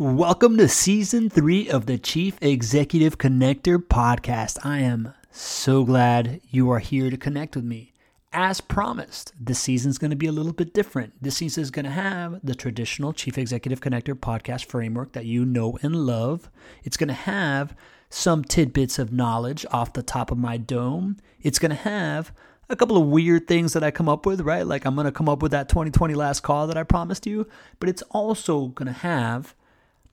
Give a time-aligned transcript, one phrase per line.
[0.00, 4.64] Welcome to season three of the Chief Executive Connector podcast.
[4.64, 7.94] I am so glad you are here to connect with me.
[8.32, 11.20] As promised, this season is going to be a little bit different.
[11.20, 15.44] This season is going to have the traditional Chief Executive Connector podcast framework that you
[15.44, 16.48] know and love.
[16.84, 17.74] It's going to have
[18.08, 21.16] some tidbits of knowledge off the top of my dome.
[21.42, 22.30] It's going to have
[22.68, 24.64] a couple of weird things that I come up with, right?
[24.64, 27.48] Like I'm going to come up with that 2020 last call that I promised you,
[27.80, 29.56] but it's also going to have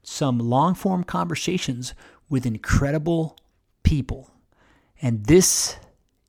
[0.06, 1.94] some long form conversations
[2.30, 3.38] with incredible
[3.84, 4.32] people.
[5.02, 5.78] And this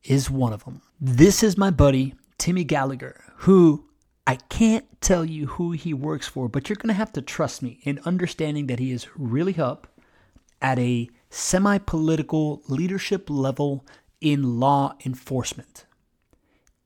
[0.03, 0.83] is one of them.
[1.01, 3.89] This is my buddy, Timmy Gallagher, who
[4.27, 7.63] I can't tell you who he works for, but you're going to have to trust
[7.63, 9.87] me in understanding that he is really up
[10.61, 13.85] at a semi political leadership level
[14.21, 15.85] in law enforcement.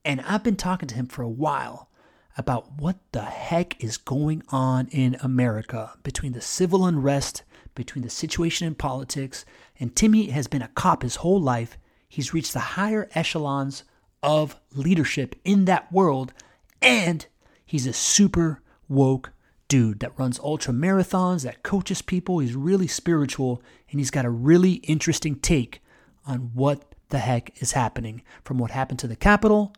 [0.03, 1.89] And I've been talking to him for a while
[2.37, 7.43] about what the heck is going on in America between the civil unrest,
[7.75, 9.45] between the situation in politics,
[9.79, 11.77] and Timmy has been a cop his whole life.
[12.07, 13.83] He's reached the higher echelons
[14.23, 16.33] of leadership in that world,
[16.81, 17.25] and
[17.65, 19.31] he's a super woke
[19.67, 22.39] dude that runs ultra marathons, that coaches people.
[22.39, 25.81] He's really spiritual, and he's got a really interesting take
[26.25, 29.73] on what the heck is happening from what happened to the Capitol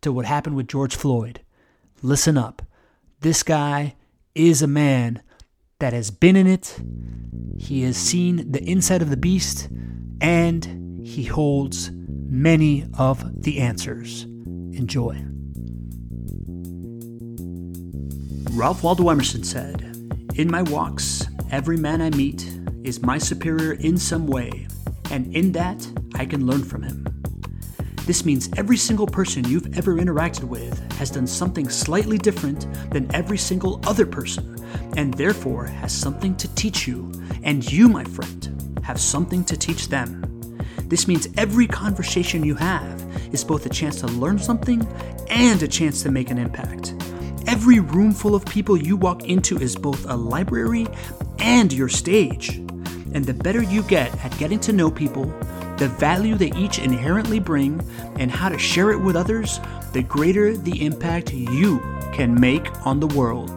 [0.00, 1.40] to what happened with George Floyd
[2.02, 2.62] listen up.
[3.20, 3.94] This guy
[4.34, 5.22] is a man
[5.80, 6.80] that has been in it.
[7.58, 9.68] He has seen the inside of the beast,
[10.20, 14.24] and he holds many of the answers.
[14.24, 15.24] Enjoy.
[18.52, 19.82] Ralph Waldo Emerson said,
[20.34, 22.48] In my walks, every man I meet
[22.82, 24.66] is my superior in some way,
[25.10, 27.17] and in that I can learn from him.
[28.08, 33.14] This means every single person you've ever interacted with has done something slightly different than
[33.14, 34.56] every single other person,
[34.96, 39.90] and therefore has something to teach you, and you, my friend, have something to teach
[39.90, 40.22] them.
[40.84, 42.98] This means every conversation you have
[43.34, 44.88] is both a chance to learn something
[45.28, 46.94] and a chance to make an impact.
[47.46, 50.86] Every room full of people you walk into is both a library
[51.40, 52.56] and your stage.
[53.12, 55.30] And the better you get at getting to know people,
[55.78, 57.80] the value they each inherently bring,
[58.18, 59.60] and how to share it with others,
[59.92, 61.78] the greater the impact you
[62.12, 63.50] can make on the world.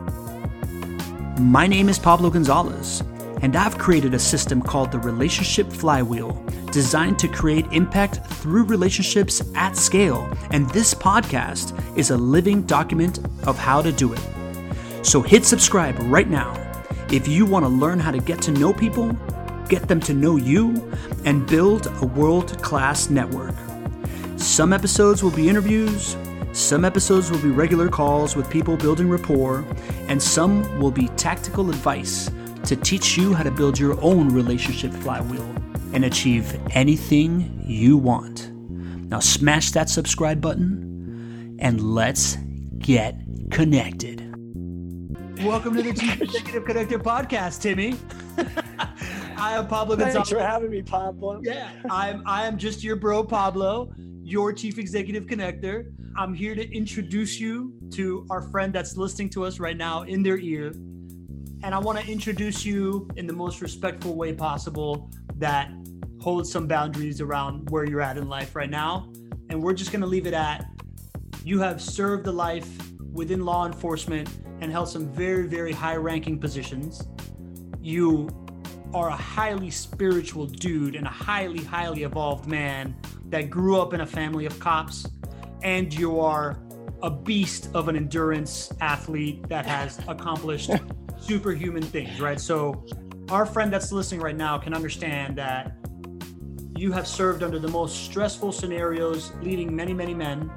[1.40, 3.02] My name is Pablo Gonzalez,
[3.42, 6.34] and I've created a system called the Relationship Flywheel,
[6.72, 10.32] designed to create impact through relationships at scale.
[10.52, 14.22] And this podcast is a living document of how to do it.
[15.02, 16.56] So hit subscribe right now
[17.12, 19.12] if you want to learn how to get to know people
[19.72, 20.92] get them to know you,
[21.24, 23.56] and build a world class network.
[24.36, 26.18] Some episodes will be interviews,
[26.52, 29.64] some episodes will be regular calls with people building rapport,
[30.10, 32.30] and some will be tactical advice
[32.66, 35.50] to teach you how to build your own relationship flywheel
[35.94, 38.52] and achieve anything you want.
[38.52, 42.36] Now, smash that subscribe button and let's
[42.78, 43.16] get
[43.52, 44.20] connected.
[45.46, 47.96] Welcome to the Chief Executive Connector podcast, Timmy.
[49.42, 50.30] I am Pablo Thanks Gonzalez.
[50.30, 51.42] for having me, Pablo.
[51.44, 53.92] Yeah, I'm I am just your bro Pablo,
[54.22, 55.92] your chief executive connector.
[56.16, 60.22] I'm here to introduce you to our friend that's listening to us right now in
[60.22, 60.68] their ear.
[61.64, 65.72] And I want to introduce you in the most respectful way possible that
[66.22, 69.12] holds some boundaries around where you're at in life right now.
[69.50, 70.66] And we're just going to leave it at
[71.44, 72.70] you have served a life
[73.12, 74.30] within law enforcement
[74.60, 77.08] and held some very, very high ranking positions.
[77.82, 78.30] You
[78.94, 82.96] are a highly spiritual dude and a highly, highly evolved man
[83.30, 85.08] that grew up in a family of cops,
[85.62, 86.60] and you are
[87.02, 90.72] a beast of an endurance athlete that has accomplished
[91.20, 92.40] superhuman things, right?
[92.40, 92.86] So,
[93.30, 95.78] our friend that's listening right now can understand that
[96.76, 100.52] you have served under the most stressful scenarios, leading many, many men.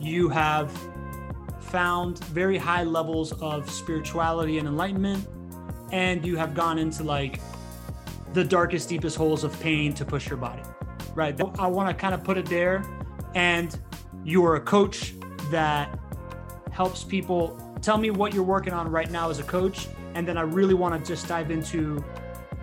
[0.00, 0.72] You have
[1.58, 5.26] found very high levels of spirituality and enlightenment,
[5.92, 7.40] and you have gone into like
[8.32, 10.62] the darkest, deepest holes of pain to push your body,
[11.14, 11.38] right?
[11.58, 12.84] I want to kind of put it there.
[13.34, 13.78] And
[14.24, 15.14] you're a coach
[15.50, 15.98] that
[16.70, 17.58] helps people.
[17.82, 19.88] Tell me what you're working on right now as a coach.
[20.14, 22.04] And then I really want to just dive into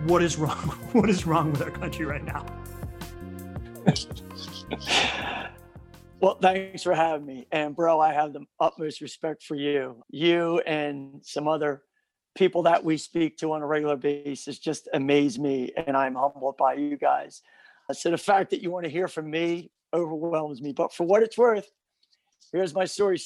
[0.04, 0.56] what is wrong.
[0.92, 2.46] What is wrong with our country right now?
[6.20, 7.46] well, thanks for having me.
[7.52, 10.02] And, bro, I have the utmost respect for you.
[10.08, 11.82] You and some other
[12.38, 16.56] people that we speak to on a regular basis just amaze me and i'm humbled
[16.56, 17.42] by you guys
[17.92, 21.22] so the fact that you want to hear from me overwhelms me but for what
[21.22, 21.70] it's worth
[22.52, 23.20] here's my story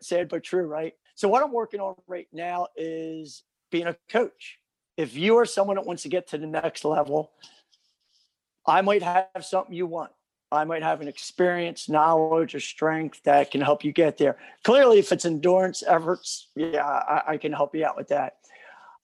[0.00, 4.58] sad but true right so what i'm working on right now is being a coach
[4.96, 7.30] if you are someone that wants to get to the next level,
[8.66, 10.10] I might have something you want.
[10.50, 14.36] I might have an experience, knowledge, or strength that can help you get there.
[14.62, 18.36] Clearly, if it's endurance efforts, yeah, I, I can help you out with that.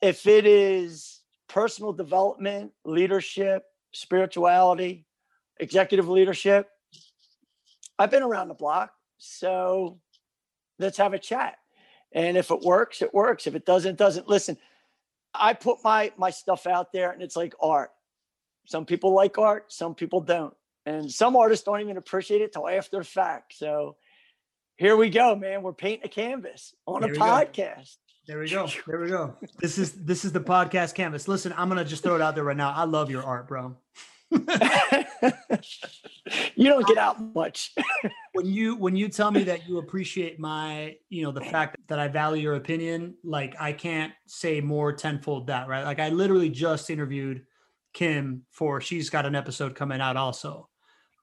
[0.02, 5.06] If it is personal development, leadership, spirituality,
[5.60, 6.68] executive leadership,
[7.98, 8.90] I've been around the block.
[9.18, 10.00] So
[10.78, 11.56] let's have a chat.
[12.12, 13.46] And if it works, it works.
[13.46, 14.28] If it doesn't, it doesn't.
[14.28, 14.58] Listen,
[15.32, 17.90] I put my my stuff out there and it's like art.
[18.66, 20.54] Some people like art, some people don't.
[20.84, 23.54] And some artists don't even appreciate it till after the fact.
[23.54, 23.96] So
[24.76, 25.62] here we go, man.
[25.62, 27.96] We're painting a canvas on there a podcast.
[28.26, 28.32] Go.
[28.32, 28.68] There we go.
[28.86, 29.36] There we go.
[29.58, 31.26] This is this is the podcast canvas.
[31.26, 32.70] Listen, I'm gonna just throw it out there right now.
[32.70, 33.76] I love your art, bro.
[34.30, 34.38] you
[36.68, 37.74] don't get out much.
[38.32, 41.98] when you when you tell me that you appreciate my, you know, the fact that
[41.98, 45.84] I value your opinion, like I can't say more tenfold that, right?
[45.84, 47.44] Like I literally just interviewed
[47.92, 50.68] Kim for she's got an episode coming out also.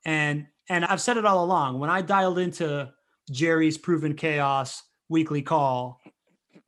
[0.05, 1.79] And and I've said it all along.
[1.79, 2.91] When I dialed into
[3.31, 5.99] Jerry's proven chaos weekly call,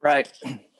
[0.01, 0.31] right.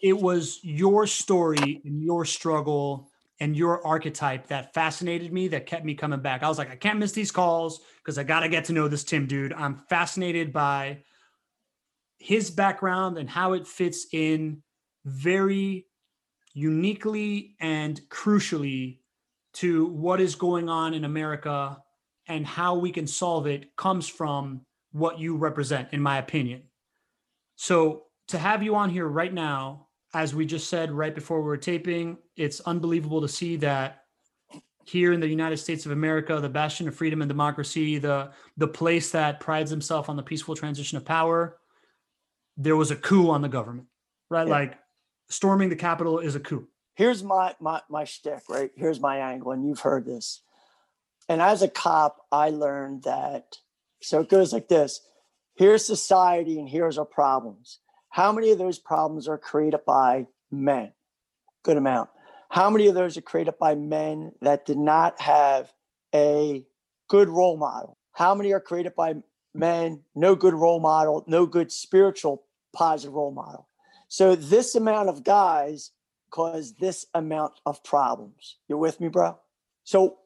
[0.01, 3.09] It was your story and your struggle
[3.39, 6.43] and your archetype that fascinated me that kept me coming back.
[6.43, 8.87] I was like, I can't miss these calls because I got to get to know
[8.87, 9.53] this Tim dude.
[9.53, 10.99] I'm fascinated by
[12.19, 14.61] his background and how it fits in
[15.05, 15.87] very
[16.53, 18.99] uniquely and crucially
[19.53, 21.81] to what is going on in America
[22.27, 26.61] and how we can solve it comes from what you represent, in my opinion.
[27.55, 31.47] So to have you on here right now as we just said right before we
[31.47, 34.03] were taping, it's unbelievable to see that
[34.83, 38.67] here in the United States of America, the bastion of freedom and democracy, the the
[38.67, 41.57] place that prides himself on the peaceful transition of power,
[42.57, 43.87] there was a coup on the government,
[44.29, 44.47] right?
[44.47, 44.53] Yeah.
[44.53, 44.79] Like
[45.29, 46.67] storming the Capitol is a coup.
[46.95, 48.71] Here's my my my shtick, right?
[48.75, 50.41] Here's my angle, and you've heard this.
[51.29, 53.55] And as a cop, I learned that.
[54.01, 54.99] So it goes like this:
[55.55, 57.79] Here's society, and here's our problems.
[58.11, 60.91] How many of those problems are created by men?
[61.63, 62.09] Good amount.
[62.49, 65.71] How many of those are created by men that did not have
[66.13, 66.65] a
[67.07, 67.97] good role model?
[68.11, 69.15] How many are created by
[69.53, 72.43] men, no good role model, no good spiritual
[72.73, 73.69] positive role model?
[74.09, 75.91] So this amount of guys
[76.31, 78.57] cause this amount of problems.
[78.67, 79.39] You're with me, bro?
[79.85, 80.17] So,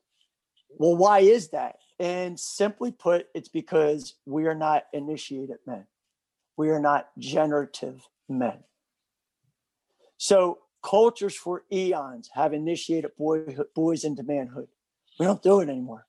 [0.69, 1.75] well, why is that?
[1.99, 5.85] And simply put, it's because we are not initiated men
[6.57, 8.63] we are not generative men.
[10.18, 14.68] So cultures for eons have initiated boys into manhood.
[15.19, 16.06] We don't do it anymore.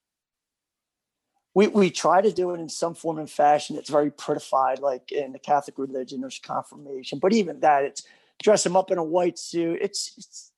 [1.55, 3.77] We, we try to do it in some form and fashion.
[3.77, 7.19] It's very prettified, like in the Catholic religion, there's confirmation.
[7.19, 8.03] But even that, it's
[8.43, 9.79] dress them up in a white suit.
[9.81, 10.53] It's, it's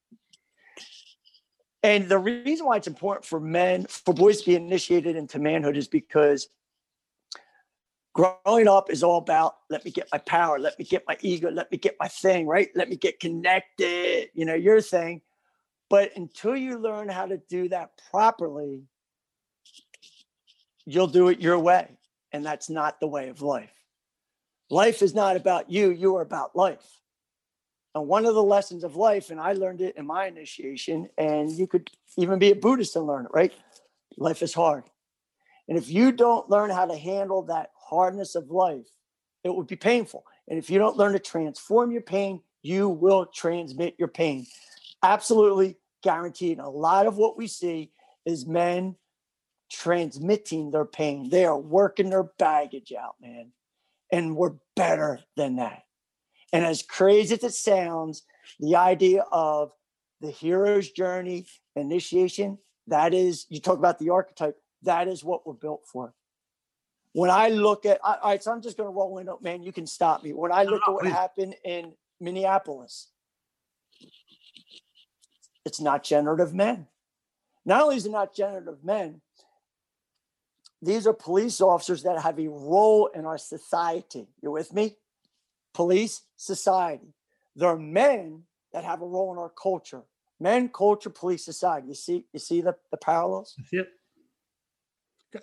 [1.85, 5.77] and the reason why it's important for men, for boys to be initiated into manhood
[5.77, 6.49] is because
[8.19, 11.51] growing up is all about let me get my power, let me get my ego,
[11.51, 12.69] let me get my thing, right?
[12.75, 15.23] Let me get connected, you know, your thing.
[15.89, 18.83] But until you learn how to do that properly,
[20.85, 21.97] you'll do it your way.
[22.33, 23.71] And that's not the way of life.
[24.69, 27.01] Life is not about you, you are about life.
[27.95, 31.53] And one of the lessons of life, and I learned it in my initiation, and
[31.53, 33.53] you could even be a Buddhist and learn it, right?
[34.17, 34.83] Life is hard.
[35.69, 38.87] And if you don't learn how to handle that hardness of life,
[39.45, 40.25] it would be painful.
[40.49, 44.47] And if you don't learn to transform your pain, you will transmit your pain.
[45.03, 46.59] Absolutely guaranteed.
[46.59, 47.93] And A lot of what we see
[48.27, 48.97] is men
[49.71, 51.29] transmitting their pain.
[51.31, 53.53] They are working their baggage out, man.
[54.11, 55.83] And we're better than that.
[56.53, 58.23] And as crazy as it sounds,
[58.59, 59.71] the idea of
[60.21, 65.53] the hero's journey, initiation, that is, you talk about the archetype, that is what we're
[65.53, 66.15] built for
[67.19, 69.65] when I look at, all right, so I'm just going to roll in, oh, man,
[69.65, 70.33] you can stop me.
[70.33, 73.09] When I look at what happened in Minneapolis,
[75.65, 76.87] it's not generative men.
[77.65, 79.21] Not only is it not generative men,
[80.81, 84.29] these are police officers that have a role in our society.
[84.41, 84.97] You're with me?
[85.75, 87.15] Police, society.
[87.57, 90.03] They're men that have a role in our culture.
[90.39, 91.89] Men, culture, police, society.
[91.89, 93.57] You see, you see the, the parallels?
[93.73, 93.89] Yep.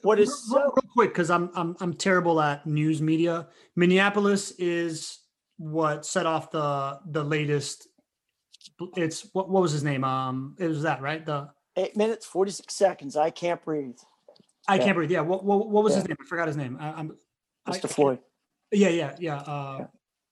[0.02, 3.48] What is real, so- real quick because I'm I'm I'm terrible at news media.
[3.76, 5.20] Minneapolis is
[5.58, 7.88] what set off the the latest.
[8.96, 10.04] It's what what was his name?
[10.04, 11.26] Um, it was that right?
[11.26, 13.16] The eight minutes forty six seconds.
[13.16, 13.98] I can't breathe.
[14.68, 14.84] I yeah.
[14.84, 15.12] can't breathe.
[15.12, 15.22] Yeah.
[15.22, 16.00] What what, what was yeah.
[16.00, 16.18] his name?
[16.20, 16.78] I forgot his name.
[16.80, 17.16] I, am
[17.68, 17.86] Mr.
[17.86, 18.20] I, Floyd.
[18.72, 19.38] Yeah, yeah, yeah.
[19.38, 19.88] Uh, yeah.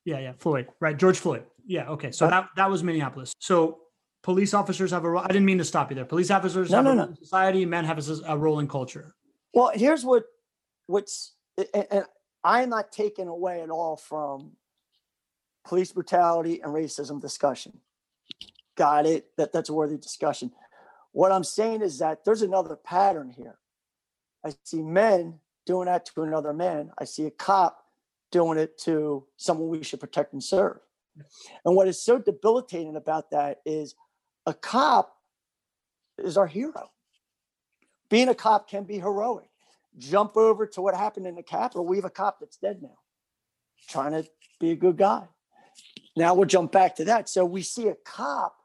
[0.05, 0.31] yeah, yeah.
[0.39, 0.67] Floyd.
[0.79, 0.98] Right.
[0.98, 1.43] George Floyd.
[1.65, 1.89] Yeah.
[1.89, 2.12] Okay.
[2.12, 3.33] So that that was Minneapolis.
[3.39, 3.79] So
[4.24, 5.24] police officers have a role.
[5.24, 6.05] I didn't mean to stop you there.
[6.05, 7.12] Police officers no, have no, a role no.
[7.12, 7.65] in society.
[7.65, 9.13] Men have a, a, role in culture.
[9.53, 10.25] Well, here's what
[10.88, 11.33] what's
[11.74, 12.05] and
[12.43, 14.53] I'm not taking away at all from
[15.65, 17.79] police brutality and racism discussion.
[18.75, 19.27] Got it.
[19.38, 20.51] That that's a worthy discussion.
[21.12, 23.60] What I'm saying is that there's another pattern here.
[24.45, 26.91] I see men doing that to another man.
[26.98, 27.79] I see a cop
[28.31, 30.79] doing it to someone we should protect and serve.
[31.63, 33.95] And what is so debilitating about that is
[34.48, 35.15] a cop
[36.17, 36.89] is our hero.
[38.13, 39.50] Being a cop can be heroic.
[39.98, 41.84] Jump over to what happened in the Capitol.
[41.84, 43.00] We have a cop that's dead now,
[43.89, 44.29] trying to
[44.60, 45.24] be a good guy.
[46.15, 47.27] Now we'll jump back to that.
[47.27, 48.55] So we see a cop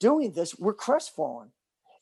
[0.00, 0.58] doing this.
[0.58, 1.48] We're crestfallen.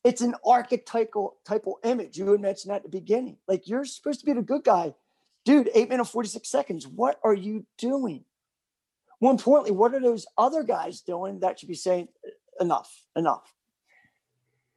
[0.05, 2.17] It's an archetypal typal image.
[2.17, 3.39] You had mentioned that at the beginning.
[3.49, 4.95] Like you're supposed to be the good guy.
[5.45, 6.87] Dude, eight minutes, 46 seconds.
[6.87, 8.25] What are you doing?
[9.21, 12.07] More importantly, what are those other guys doing that should be saying,
[12.61, 13.53] enough, enough?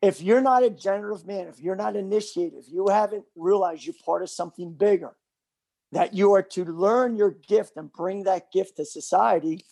[0.02, 3.96] If you're not a generative man, if you're not initiated, if you haven't realized you're
[4.06, 5.16] part of something bigger,
[5.92, 9.66] that you are to learn your gift and bring that gift to society,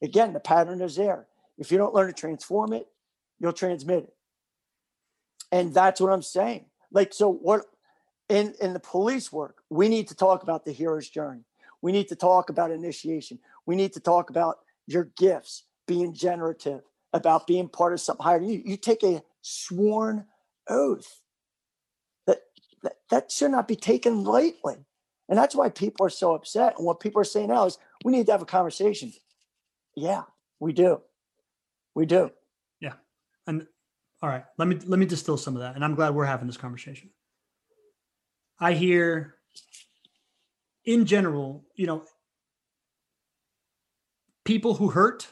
[0.00, 1.26] again, the pattern is there.
[1.58, 2.86] If you don't learn to transform it,
[3.40, 4.14] you'll transmit it.
[5.50, 6.66] And that's what I'm saying.
[6.92, 7.62] Like, so what
[8.28, 11.42] in, in the police work, we need to talk about the hero's journey.
[11.80, 13.40] We need to talk about initiation.
[13.66, 18.40] We need to talk about your gifts, being generative, about being part of something higher.
[18.40, 20.24] You, you take a sworn
[20.68, 21.20] oath
[22.26, 22.38] that,
[22.82, 24.76] that that should not be taken lightly.
[25.28, 26.74] And that's why people are so upset.
[26.76, 29.12] And what people are saying now is we need to have a conversation.
[29.94, 30.22] Yeah,
[30.60, 31.00] we do.
[31.94, 32.30] We do.
[32.80, 32.94] Yeah.
[33.46, 33.66] And
[34.22, 35.74] all right, let me let me distill some of that.
[35.74, 37.10] And I'm glad we're having this conversation.
[38.58, 39.34] I hear
[40.84, 42.04] in general, you know,
[44.44, 45.28] people who hurt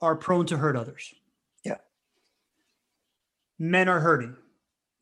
[0.00, 1.14] are prone to hurt others.
[3.58, 4.36] Men are hurting.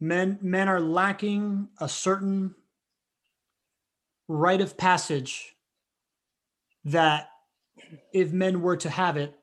[0.00, 2.54] Men men are lacking a certain
[4.28, 5.56] rite of passage
[6.84, 7.28] that
[8.12, 9.34] if men were to have it,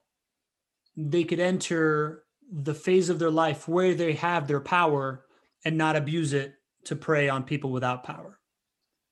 [0.96, 5.26] they could enter the phase of their life where they have their power
[5.66, 6.54] and not abuse it
[6.86, 8.40] to prey on people without power.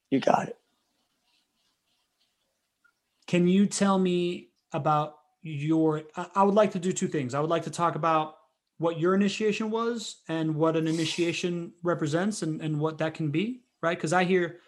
[0.09, 0.57] You got it.
[3.27, 6.03] Can you tell me about your?
[6.33, 7.33] I would like to do two things.
[7.33, 8.35] I would like to talk about
[8.77, 13.61] what your initiation was and what an initiation represents and, and what that can be,
[13.81, 13.97] right?
[13.97, 14.59] Because I hear,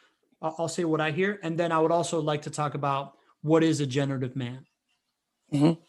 [0.41, 1.39] I'll say what I hear.
[1.43, 4.65] And then I would also like to talk about what is a generative man.
[5.53, 5.81] Mm-hmm.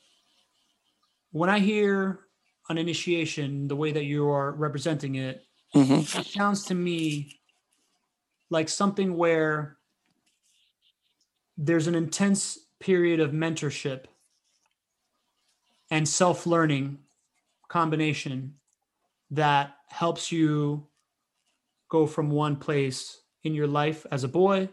[1.30, 2.20] When I hear
[2.68, 5.42] an initiation, the way that you are representing it,
[5.74, 6.18] mm-hmm.
[6.18, 7.38] it sounds to me
[8.50, 9.76] like something where
[11.56, 14.04] there's an intense period of mentorship
[15.90, 16.98] and self learning
[17.68, 18.54] combination
[19.30, 20.86] that helps you
[21.88, 24.68] go from one place in your life as a boy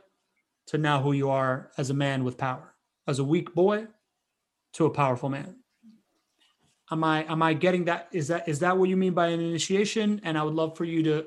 [0.67, 2.73] to now who you are as a man with power,
[3.07, 3.87] as a weak boy
[4.73, 5.55] to a powerful man.
[6.91, 8.09] Am I am I getting that?
[8.11, 10.21] Is that is that what you mean by an initiation?
[10.23, 11.25] And I would love for you to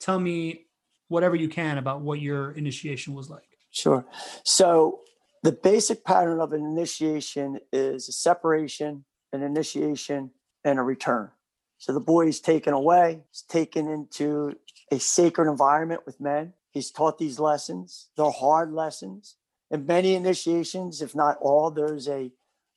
[0.00, 0.66] tell me
[1.08, 3.42] whatever you can about what your initiation was like.
[3.70, 4.06] Sure.
[4.44, 5.00] So
[5.42, 10.30] the basic pattern of an initiation is a separation, an initiation,
[10.64, 11.30] and a return.
[11.78, 14.56] So the boy is taken away, he's taken into
[14.90, 16.54] a sacred environment with men.
[16.70, 18.08] He's taught these lessons.
[18.16, 19.36] They're hard lessons.
[19.70, 22.32] In many initiations, if not all, there's a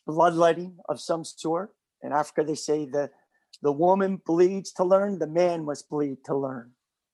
[0.06, 1.74] bloodletting of some sort.
[2.02, 3.10] In Africa, they say the
[3.62, 6.72] the woman bleeds to learn, the man must bleed to learn.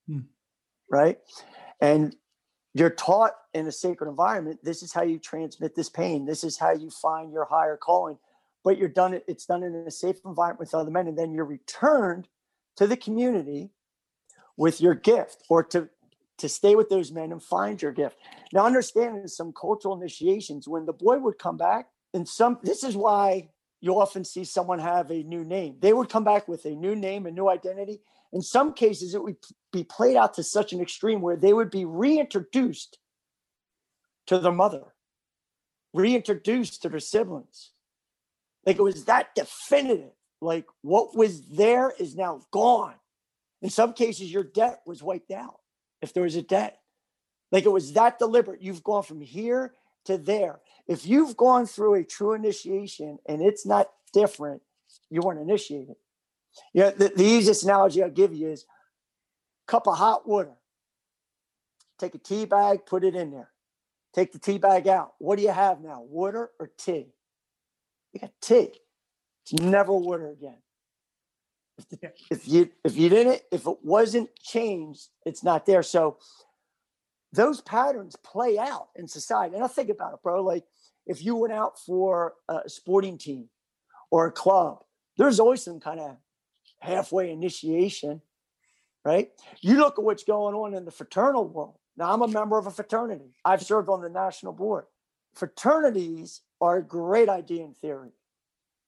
[0.07, 0.19] Hmm.
[0.89, 1.19] Right?
[1.79, 2.15] And
[2.73, 6.57] you're taught in a sacred environment this is how you transmit this pain this is
[6.57, 8.17] how you find your higher calling
[8.63, 11.45] but you're done it's done in a safe environment with other men and then you're
[11.45, 12.27] returned
[12.77, 13.71] to the community
[14.57, 15.89] with your gift or to
[16.37, 18.17] to stay with those men and find your gift.
[18.51, 20.67] Now understand in some cultural initiations.
[20.67, 23.49] When the boy would come back and some this is why
[23.81, 25.75] you often see someone have a new name.
[25.79, 28.01] They would come back with a new name a new identity.
[28.31, 29.35] In some cases, it would
[29.71, 32.97] be played out to such an extreme where they would be reintroduced
[34.25, 34.95] to their mother,
[35.93, 37.72] reintroduced to their siblings.
[38.65, 40.11] Like it was that definitive.
[40.41, 42.95] Like what was there is now gone.
[43.61, 45.59] In some cases, your debt was wiped out
[46.01, 46.79] if there was a debt.
[47.51, 48.61] Like it was that deliberate.
[48.61, 49.73] You've gone from here
[50.05, 50.59] to there.
[50.87, 54.61] If you've gone through a true initiation and it's not different,
[55.09, 55.95] you weren't initiated.
[56.73, 58.65] Yeah, the, the easiest analogy I'll give you is
[59.67, 60.53] cup of hot water.
[61.99, 63.49] Take a tea bag, put it in there.
[64.13, 65.13] Take the tea bag out.
[65.19, 66.01] What do you have now?
[66.01, 67.13] Water or tea?
[68.13, 68.71] You got tea.
[69.43, 70.57] It's never water again.
[71.77, 75.83] If, the, if you if you didn't, if it wasn't changed, it's not there.
[75.83, 76.17] So
[77.31, 79.55] those patterns play out in society.
[79.55, 80.43] And I think about it, bro.
[80.43, 80.65] Like
[81.07, 83.49] if you went out for a sporting team
[84.11, 84.83] or a club,
[85.17, 86.17] there's always some kind of
[86.79, 88.21] halfway initiation,
[89.03, 89.31] right?
[89.61, 91.77] You look at what's going on in the fraternal world.
[91.97, 93.35] Now, I'm a member of a fraternity.
[93.45, 94.85] I've served on the national board.
[95.33, 98.13] Fraternities are a great idea in theory,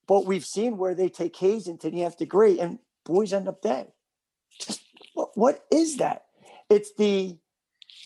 [0.07, 3.61] but we've seen where they take hazing to the nth degree and boys end up
[3.61, 3.91] dead.
[4.57, 4.81] Just
[5.13, 6.23] what, what is that?
[6.69, 7.37] It's the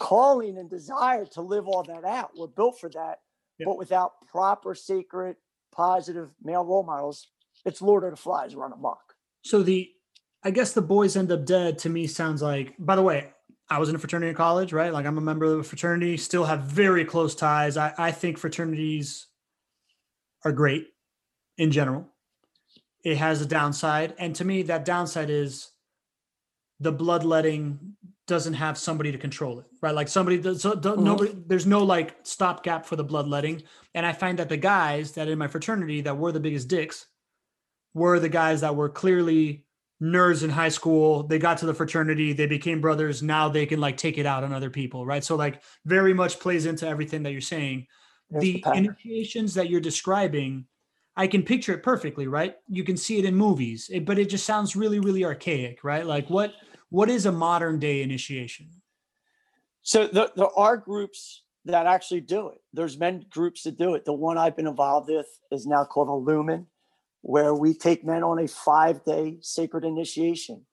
[0.02, 2.32] calling and desire to live all that out.
[2.36, 3.20] We're built for that,
[3.64, 5.36] but without proper, sacred,
[5.72, 7.28] positive male role models,
[7.64, 9.14] it's Lord of the Flies run amok.
[9.44, 9.88] So the,
[10.44, 12.74] I guess the boys end up dead to me sounds like.
[12.80, 13.34] By the way,
[13.70, 14.92] I was in a fraternity in college, right?
[14.92, 17.78] Like I'm a member of a fraternity, still have very close ties.
[17.78, 19.28] I, I think fraternities
[20.43, 20.88] are great
[21.58, 22.08] in general.
[23.03, 24.13] It has a downside.
[24.17, 25.69] And to me, that downside is
[26.79, 27.96] the bloodletting
[28.27, 29.96] doesn't have somebody to control it, right?
[29.96, 31.03] Like somebody does, so mm-hmm.
[31.03, 33.63] nobody, there's no like stopgap for the bloodletting.
[33.96, 37.08] And I find that the guys that in my fraternity that were the biggest dicks
[37.93, 39.65] were the guys that were clearly
[40.01, 43.81] nerds in high school they got to the fraternity they became brothers now they can
[43.81, 47.24] like take it out on other people right so like very much plays into everything
[47.24, 47.86] that you're saying
[48.31, 50.65] the, the initiations that you're describing
[51.15, 52.55] i can picture it perfectly right?
[52.67, 56.05] You can see it in movies it, but it just sounds really really archaic right?
[56.05, 56.53] Like what
[56.89, 58.69] what is a modern day initiation?
[59.83, 64.05] So the, there are groups that actually do it there's men groups that do it.
[64.05, 66.65] The one i've been involved with is now called Illuman
[67.21, 70.65] where we take men on a five day sacred initiation.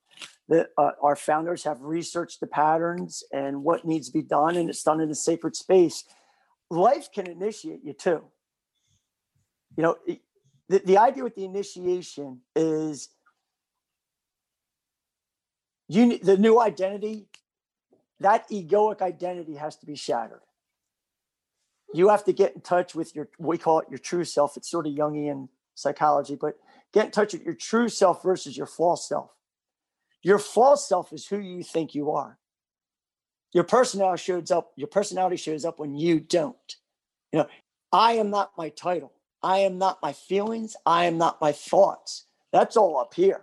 [0.48, 4.70] That uh, our founders have researched the patterns and what needs to be done, and
[4.70, 6.04] it's done in a sacred space.
[6.70, 8.24] Life can initiate you too.
[9.76, 9.96] You know,
[10.68, 13.08] the, the idea with the initiation is
[15.88, 17.28] you the new identity,
[18.20, 20.40] that egoic identity has to be shattered.
[21.94, 24.56] You have to get in touch with your we call it your true self.
[24.56, 26.58] It's sort of Jungian psychology, but
[26.92, 29.30] get in touch with your true self versus your false self.
[30.22, 32.38] Your false self is who you think you are.
[33.52, 36.76] Your personality shows up, your personality shows up when you don't.
[37.32, 37.46] You know,
[37.92, 39.12] I am not my title.
[39.42, 40.76] I am not my feelings.
[40.84, 42.26] I am not my thoughts.
[42.52, 43.42] That's all up here.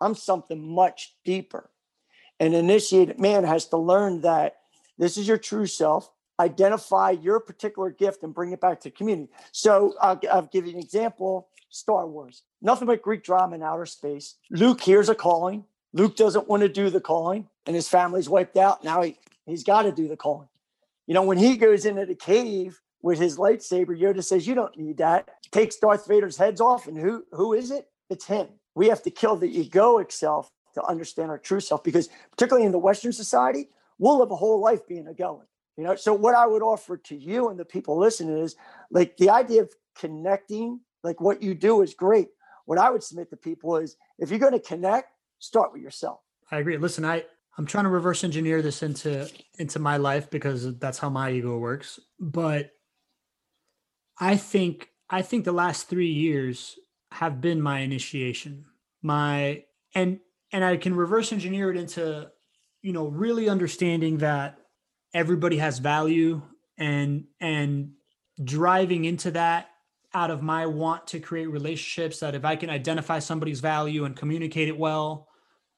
[0.00, 1.70] I'm something much deeper.
[2.38, 4.56] An initiated man has to learn that
[4.98, 8.96] this is your true self identify your particular gift and bring it back to the
[8.96, 9.30] community.
[9.52, 13.86] So I'll, I'll give you an example Star Wars, nothing but Greek drama in outer
[13.86, 14.36] space.
[14.50, 15.64] Luke hears a calling.
[15.92, 18.84] Luke doesn't want to do the calling, and his family's wiped out.
[18.84, 20.48] Now he, he's got to do the calling.
[21.06, 24.76] You know, when he goes into the cave with his lightsaber, Yoda says, You don't
[24.76, 25.28] need that.
[25.50, 26.86] Takes Darth Vader's heads off.
[26.86, 27.88] And who who is it?
[28.08, 28.48] It's him.
[28.74, 32.72] We have to kill the egoic self to understand our true self because, particularly in
[32.72, 35.46] the Western society, we'll live a whole life being egoic.
[35.76, 38.54] You know, so what I would offer to you and the people listening is
[38.90, 42.28] like the idea of connecting, like what you do is great.
[42.66, 45.08] What I would submit to people is if you're going to connect,
[45.40, 46.20] start with yourself.
[46.52, 46.76] I agree.
[46.76, 47.24] Listen, I
[47.58, 51.58] I'm trying to reverse engineer this into into my life because that's how my ego
[51.58, 51.98] works.
[52.18, 52.70] But
[54.18, 56.76] I think I think the last 3 years
[57.12, 58.66] have been my initiation.
[59.02, 60.20] My and
[60.52, 62.30] and I can reverse engineer it into
[62.82, 64.58] you know really understanding that
[65.12, 66.42] everybody has value
[66.78, 67.92] and and
[68.42, 69.68] driving into that
[70.14, 74.16] out of my want to create relationships that if I can identify somebody's value and
[74.16, 75.28] communicate it well,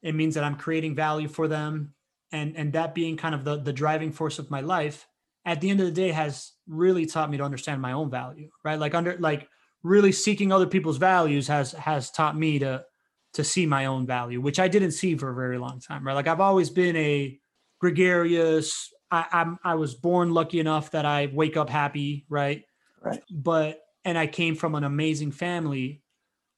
[0.03, 1.93] it means that I'm creating value for them.
[2.31, 5.07] And and that being kind of the the driving force of my life
[5.45, 8.49] at the end of the day has really taught me to understand my own value,
[8.63, 8.79] right?
[8.79, 9.47] Like under like
[9.83, 12.85] really seeking other people's values has has taught me to
[13.33, 16.13] to see my own value, which I didn't see for a very long time, right?
[16.13, 17.39] Like I've always been a
[17.79, 22.63] gregarious, I, I'm I was born lucky enough that I wake up happy, right?
[23.01, 23.21] Right.
[23.29, 26.01] But and I came from an amazing family,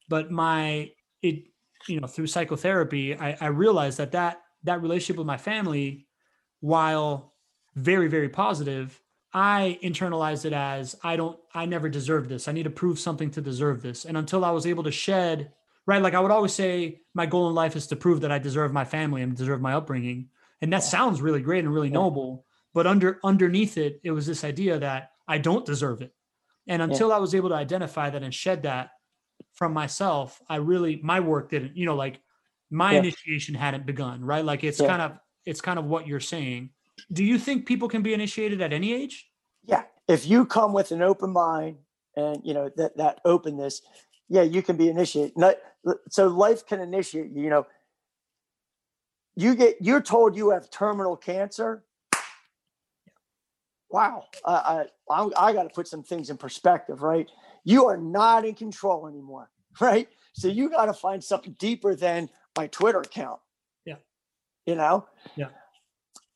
[0.08, 0.90] but my
[1.22, 1.44] it
[1.88, 6.06] you know through psychotherapy I, I realized that that that relationship with my family,
[6.60, 7.34] while
[7.74, 9.00] very very positive,
[9.32, 12.48] I internalized it as I don't I never deserve this.
[12.48, 14.04] I need to prove something to deserve this.
[14.04, 15.52] And until I was able to shed
[15.86, 18.38] right like I would always say my goal in life is to prove that I
[18.38, 20.30] deserve my family and deserve my upbringing.
[20.62, 22.46] And that sounds really great and really noble
[22.76, 26.12] but under underneath it it was this idea that i don't deserve it
[26.68, 27.16] and until yeah.
[27.16, 28.90] i was able to identify that and shed that
[29.54, 32.20] from myself i really my work didn't you know like
[32.70, 32.98] my yeah.
[32.98, 34.86] initiation hadn't begun right like it's yeah.
[34.86, 36.70] kind of it's kind of what you're saying
[37.12, 39.30] do you think people can be initiated at any age
[39.64, 41.76] yeah if you come with an open mind
[42.16, 43.82] and you know that that openness
[44.28, 45.34] yeah, you can be initiated.
[46.10, 47.42] So life can initiate you.
[47.42, 47.66] You know,
[49.36, 51.84] you get you're told you have terminal cancer.
[53.90, 57.30] Wow, I I, I got to put some things in perspective, right?
[57.66, 59.50] You are not in control anymore,
[59.80, 60.08] right?
[60.32, 63.40] So you got to find something deeper than my Twitter account.
[63.84, 63.96] Yeah,
[64.64, 65.06] you know.
[65.34, 65.48] Yeah.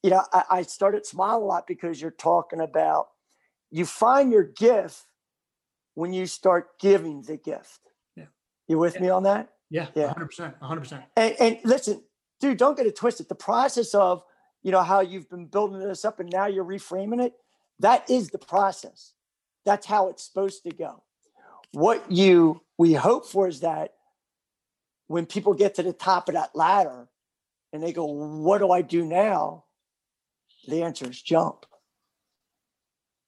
[0.02, 3.08] You know, I, I started smile a lot because you're talking about
[3.70, 5.04] you find your gift
[5.94, 7.80] when you start giving the gift.
[8.16, 8.24] Yeah.
[8.66, 9.00] You with yeah.
[9.00, 9.50] me on that?
[9.70, 9.88] Yeah.
[9.94, 10.12] Yeah.
[10.14, 10.58] 100%.
[10.58, 11.04] 100%.
[11.16, 12.02] And, and listen,
[12.40, 13.28] dude, don't get it twisted.
[13.28, 14.22] The process of,
[14.62, 17.34] you know, how you've been building this up and now you're reframing it,
[17.78, 19.12] that is the process.
[19.64, 21.02] That's how it's supposed to go.
[21.72, 23.94] What you we hope for is that
[25.06, 27.08] when people get to the top of that ladder
[27.72, 29.64] and they go, What do I do now?
[30.68, 31.66] The answer is jump.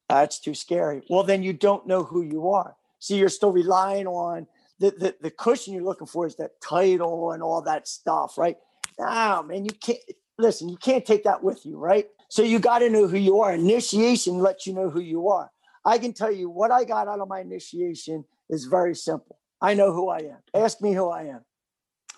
[0.08, 1.02] That's too scary.
[1.08, 2.76] Well, then you don't know who you are.
[2.98, 4.46] See, you're still relying on
[4.78, 8.56] the, the, the cushion you're looking for is that title and all that stuff, right?
[8.98, 9.98] No, man, you can't
[10.38, 12.06] listen, you can't take that with you, right?
[12.28, 13.52] So you got to know who you are.
[13.54, 15.50] Initiation lets you know who you are.
[15.84, 19.38] I can tell you what I got out of my initiation is very simple.
[19.60, 20.38] I know who I am.
[20.54, 21.44] Ask me who I am.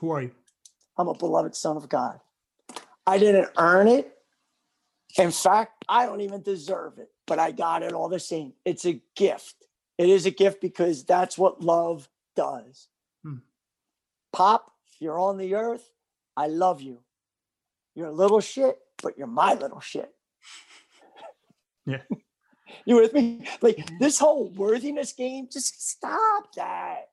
[0.00, 0.32] Who are you?
[0.96, 2.20] I'm a beloved son of God.
[3.06, 4.12] I didn't earn it.
[5.18, 8.54] In fact, I don't even deserve it, but I got it all the same.
[8.64, 9.54] It's a gift.
[9.98, 12.88] It is a gift because that's what love does.
[13.22, 13.38] Hmm.
[14.32, 15.88] Pop, you're on the earth.
[16.36, 17.00] I love you.
[17.94, 20.10] You're a little shit, but you're my little shit.
[21.86, 22.02] Yeah.
[22.84, 23.46] you with me?
[23.60, 23.98] Like mm-hmm.
[23.98, 27.08] this whole worthiness game, just stop that.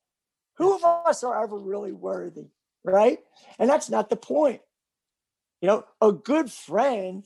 [0.57, 2.47] Who of us are ever really worthy?
[2.83, 3.19] Right.
[3.59, 4.61] And that's not the point.
[5.61, 7.23] You know, a good friend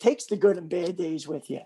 [0.00, 1.60] takes the good and bad days with you.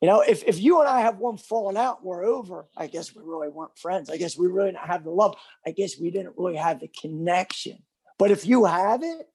[0.00, 2.66] You know, if, if you and I have one falling out, we're over.
[2.76, 4.10] I guess we really weren't friends.
[4.10, 5.36] I guess we really didn't have the love.
[5.66, 7.78] I guess we didn't really have the connection.
[8.18, 9.28] But if you have it,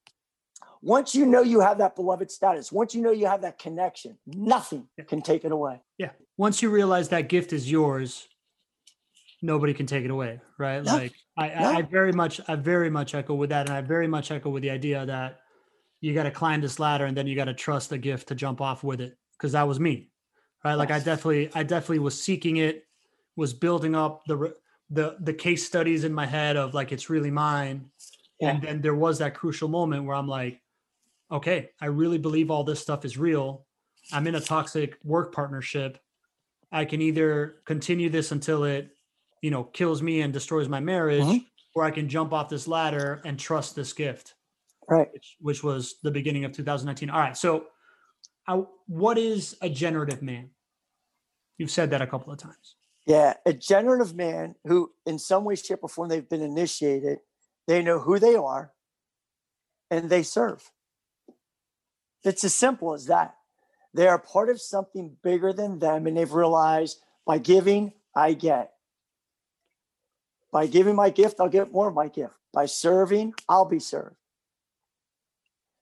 [0.81, 4.17] once you know you have that beloved status, once you know you have that connection,
[4.25, 5.81] nothing can take it away.
[5.97, 6.11] Yeah.
[6.37, 8.27] Once you realize that gift is yours,
[9.41, 10.39] nobody can take it away.
[10.57, 10.83] Right.
[10.83, 10.95] No.
[10.95, 11.71] Like I, no.
[11.71, 13.67] I very much, I very much echo with that.
[13.67, 15.39] And I very much echo with the idea that
[15.99, 18.35] you got to climb this ladder and then you got to trust the gift to
[18.35, 19.17] jump off with it.
[19.37, 20.09] Cause that was me.
[20.63, 20.75] Right.
[20.75, 22.85] Like I definitely, I definitely was seeking it,
[23.35, 24.53] was building up the,
[24.89, 27.89] the, the case studies in my head of like, it's really mine.
[28.41, 28.49] Yeah.
[28.49, 30.61] And then there was that crucial moment where I'm like,
[31.31, 33.65] okay, I really believe all this stuff is real.
[34.11, 35.99] I'm in a toxic work partnership.
[36.71, 38.89] I can either continue this until it,
[39.41, 41.45] you know, kills me and destroys my marriage, mm-hmm.
[41.75, 44.33] or I can jump off this ladder and trust this gift
[44.91, 47.65] right which, which was the beginning of 2019 all right so
[48.47, 50.49] uh, what is a generative man
[51.57, 52.75] you've said that a couple of times
[53.07, 57.19] yeah a generative man who in some way shape or form they've been initiated
[57.67, 58.71] they know who they are
[59.89, 60.71] and they serve.
[62.23, 63.35] It's as simple as that.
[63.93, 68.73] They are part of something bigger than them and they've realized by giving i get.
[70.51, 72.33] By giving my gift i'll get more of my gift.
[72.53, 74.15] By serving i'll be served.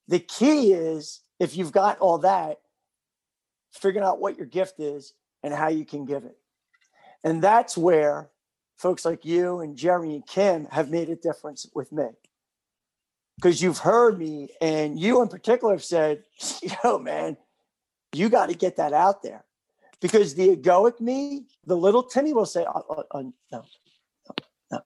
[0.08, 2.58] The key is if you've got all that,
[3.72, 5.14] figuring out what your gift is
[5.44, 6.38] and how you can give it.
[7.24, 8.30] And that's where
[8.80, 12.06] folks like you and Jerry and Kim have made a difference with me.
[13.36, 16.24] Because you've heard me, and you in particular have said,
[16.84, 17.38] yo, man,
[18.14, 19.46] you got to get that out there.
[20.02, 23.34] Because the egoic me, the little Timmy will say, oh, oh, oh, no,
[24.32, 24.36] no,
[24.72, 24.82] no,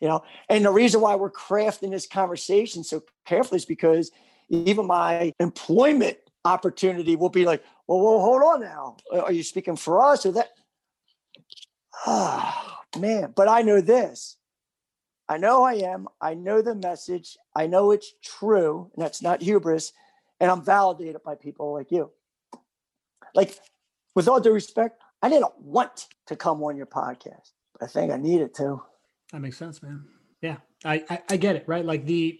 [0.00, 4.10] you know and the reason why we're crafting this conversation so carefully is because
[4.50, 9.76] even my employment opportunity will be like well, well hold on now are you speaking
[9.76, 10.50] for us or that
[12.06, 14.36] oh man but i know this
[15.28, 19.42] i know i am i know the message i know it's true and that's not
[19.42, 19.92] hubris
[20.40, 22.10] and i'm validated by people like you
[23.34, 23.58] like
[24.14, 27.50] with all due respect i didn't want to come on your podcast
[27.82, 28.80] i think i needed to
[29.34, 30.04] that makes sense, man.
[30.42, 31.84] Yeah, I, I, I get it, right?
[31.84, 32.38] Like the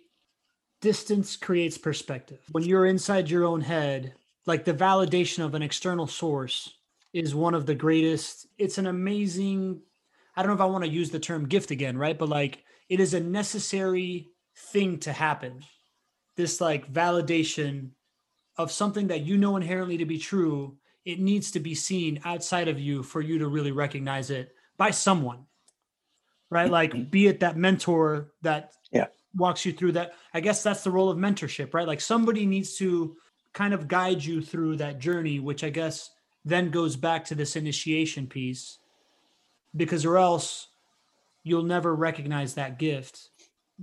[0.81, 2.39] distance creates perspective.
[2.53, 4.15] When you're inside your own head,
[4.47, 6.73] like the validation of an external source
[7.15, 8.47] is one of the greatest.
[8.59, 9.81] It's an amazing,
[10.37, 12.19] I don't know if I want to use the term gift again, right?
[12.19, 14.29] But like it is a necessary
[14.73, 15.61] thing to happen.
[16.37, 17.91] This like validation
[18.59, 22.69] of something that you know inherently to be true, it needs to be seen outside
[22.69, 25.47] of you for you to really recognize it by someone
[26.55, 26.71] right?
[26.71, 27.11] Like, mm-hmm.
[27.11, 29.07] be it that mentor that yeah.
[29.35, 30.15] walks you through that.
[30.33, 31.87] I guess that's the role of mentorship, right?
[31.87, 33.17] Like, somebody needs to
[33.53, 36.11] kind of guide you through that journey, which I guess
[36.45, 38.79] then goes back to this initiation piece,
[39.75, 40.69] because or else
[41.43, 43.29] you'll never recognize that gift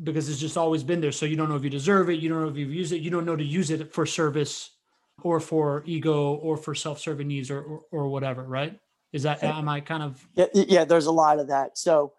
[0.04, 1.12] because it's just always been there.
[1.12, 2.20] So you don't know if you deserve it.
[2.20, 3.02] You don't know if you've used it.
[3.02, 4.72] You don't know to use it for service
[5.22, 8.44] or for ego or for self-serving needs or, or, or whatever.
[8.44, 8.80] Right.
[9.12, 10.26] Is that, am I kind of.
[10.34, 10.46] Yeah.
[10.54, 10.86] Yeah.
[10.86, 11.78] There's a lot of that.
[11.78, 12.14] So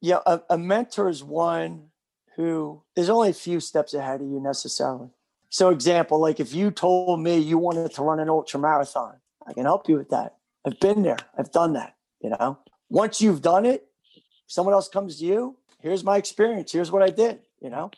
[0.00, 1.90] yeah, a, a mentor is one
[2.36, 5.10] who is only a few steps ahead of you necessarily.
[5.50, 9.16] So example, like if you told me you wanted to run an ultra marathon,
[9.48, 10.36] I can help you with that.
[10.66, 11.16] I've been there.
[11.36, 12.58] I've done that, you know.
[12.90, 13.88] Once you've done it,
[14.46, 17.90] someone else comes to you, here's my experience, here's what I did, you know.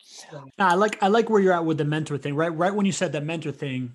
[0.57, 2.55] I like I like where you're at with the mentor thing, right?
[2.55, 3.93] Right when you said that mentor thing,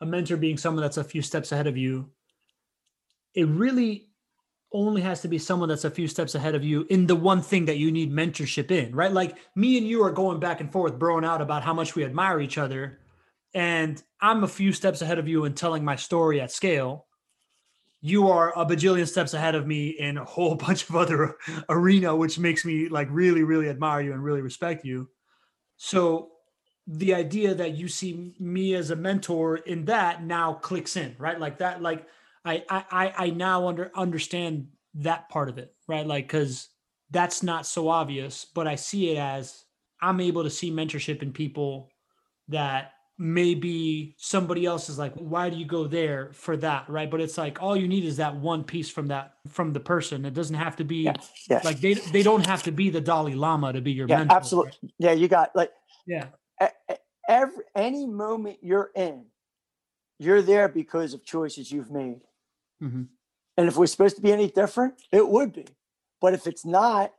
[0.00, 2.10] a mentor being someone that's a few steps ahead of you,
[3.34, 4.08] it really
[4.72, 7.42] only has to be someone that's a few steps ahead of you in the one
[7.42, 9.12] thing that you need mentorship in, right?
[9.12, 12.04] Like me and you are going back and forth, broing out about how much we
[12.04, 12.98] admire each other.
[13.54, 17.06] And I'm a few steps ahead of you in telling my story at scale.
[18.00, 21.36] You are a bajillion steps ahead of me in a whole bunch of other
[21.68, 25.08] arena, which makes me like really, really admire you and really respect you.
[25.76, 26.30] So
[26.86, 31.38] the idea that you see me as a mentor in that now clicks in, right?
[31.38, 32.06] Like that, like
[32.44, 36.06] I I I now under understand that part of it, right?
[36.06, 36.68] Like because
[37.10, 39.64] that's not so obvious, but I see it as
[40.00, 41.90] I'm able to see mentorship in people
[42.48, 46.88] that maybe somebody else is like, why do you go there for that?
[46.88, 47.08] Right.
[47.08, 50.24] But it's like all you need is that one piece from that from the person.
[50.24, 51.14] It doesn't have to be yeah,
[51.48, 51.60] yeah.
[51.62, 54.36] like they they don't have to be the Dalai Lama to be your yeah, mentor.
[54.36, 54.72] Absolutely.
[54.82, 54.92] Right?
[54.98, 55.70] Yeah, you got like
[56.04, 56.26] yeah.
[57.28, 59.26] Every any moment you're in,
[60.18, 62.22] you're there because of choices you've made.
[62.82, 63.04] Mm-hmm.
[63.56, 65.66] And if we're supposed to be any different, it would be.
[66.20, 67.12] But if it's not,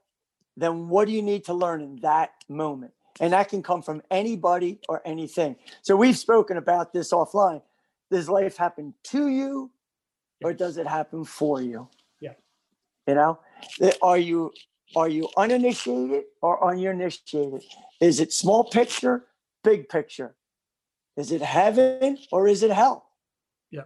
[0.58, 2.92] then what do you need to learn in that moment?
[3.20, 5.56] And that can come from anybody or anything.
[5.82, 7.62] So we've spoken about this offline.
[8.10, 9.72] Does life happen to you
[10.44, 11.90] or does it happen for you?
[12.20, 12.34] Yeah.
[13.08, 13.40] You know,
[14.02, 14.52] are you
[14.96, 17.64] are you uninitiated or uninitiated?
[18.00, 19.26] Is it small picture,
[19.64, 20.36] big picture?
[21.18, 23.08] Is it heaven or is it hell?
[23.72, 23.84] Yeah.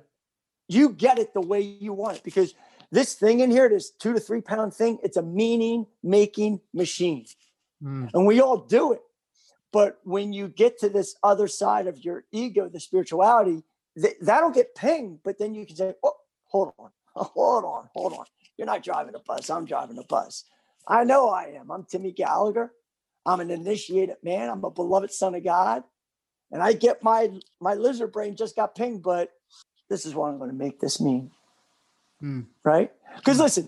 [0.68, 2.54] You get it the way you want it because
[2.92, 7.26] this thing in here, this two to three pound thing, it's a meaning making machine.
[7.84, 8.10] Mm.
[8.14, 9.02] And we all do it.
[9.72, 13.64] But when you get to this other side of your ego, the spirituality,
[14.02, 15.20] th- that'll get pinged.
[15.24, 16.14] But then you can say, oh,
[16.46, 18.26] hold on, hold on, hold on.
[18.58, 19.50] You're not driving a bus.
[19.50, 20.46] I'm driving a bus.
[20.88, 21.70] I know I am.
[21.70, 22.72] I'm Timmy Gallagher.
[23.26, 24.50] I'm an initiated man.
[24.50, 25.84] I'm a beloved son of God.
[26.52, 29.32] And I get my my lizard brain just got pinged, but
[29.90, 31.32] this is what I'm going to make this mean.
[32.24, 32.46] Mm.
[32.64, 32.92] Right?
[33.18, 33.68] Because listen,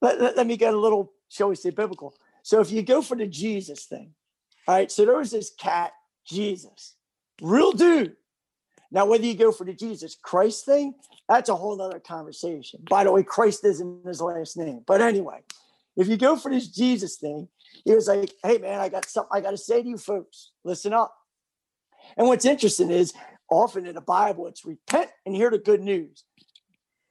[0.00, 2.14] let, let, let, me get a little, shall we say, biblical.
[2.42, 4.14] So if you go for the Jesus thing,
[4.66, 5.92] all right, so there was this cat,
[6.26, 6.94] Jesus,
[7.42, 8.16] real dude.
[8.90, 10.94] Now, whether you go for the Jesus Christ thing,
[11.28, 12.80] that's a whole other conversation.
[12.88, 14.82] By the way, Christ isn't his last name.
[14.86, 15.40] But anyway,
[15.96, 17.48] if you go for this Jesus thing,
[17.84, 20.52] he was like, hey, man, I got something I got to say to you folks.
[20.64, 21.12] Listen up.
[22.16, 23.12] And what's interesting is
[23.50, 26.24] often in the Bible, it's repent and hear the good news.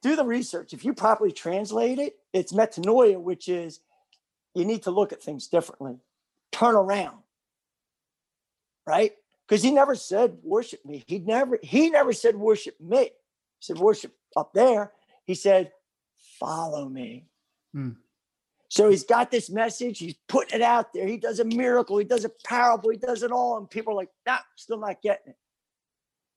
[0.02, 0.74] Do the research.
[0.74, 3.80] If you properly translate it, it's metanoia, which is
[4.54, 5.98] you need to look at things differently,
[6.52, 7.18] turn around,
[8.86, 9.12] right?
[9.48, 11.04] Because he never said worship me.
[11.08, 13.04] He never he never said worship me.
[13.04, 13.12] He
[13.60, 14.92] said worship up there.
[15.26, 15.72] He said
[16.40, 17.28] follow me.
[17.74, 17.92] Hmm.
[18.70, 20.00] So he's got this message.
[20.00, 21.06] He's putting it out there.
[21.06, 21.98] He does a miracle.
[21.98, 22.90] He does a parable.
[22.90, 25.38] He does it all, and people are like, "Nah, still not getting it."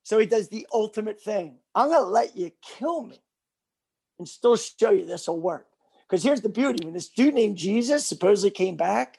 [0.07, 1.59] So he does the ultimate thing.
[1.75, 3.21] I'm going to let you kill me
[4.21, 5.67] and still show you this will work.
[6.09, 9.19] Because here's the beauty when this dude named Jesus supposedly came back,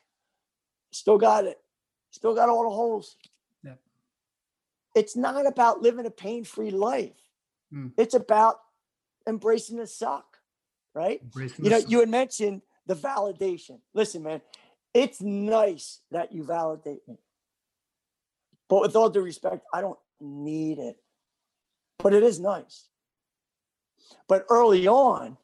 [0.93, 1.57] still got it,
[2.17, 3.15] still got all the holes.
[3.63, 3.73] Yeah.
[4.95, 7.21] It's not about living a pain free life,
[7.73, 7.91] mm.
[7.97, 8.59] it's about
[9.27, 10.37] embracing the suck,
[10.93, 11.21] right?
[11.21, 11.89] Embracing you know, suck.
[11.89, 13.79] you had mentioned the validation.
[13.93, 14.41] Listen, man,
[14.93, 17.17] it's nice that you validate me.
[18.69, 20.97] But with all due respect, I don't need it.
[21.99, 22.87] But it is nice.
[24.27, 25.37] But early on,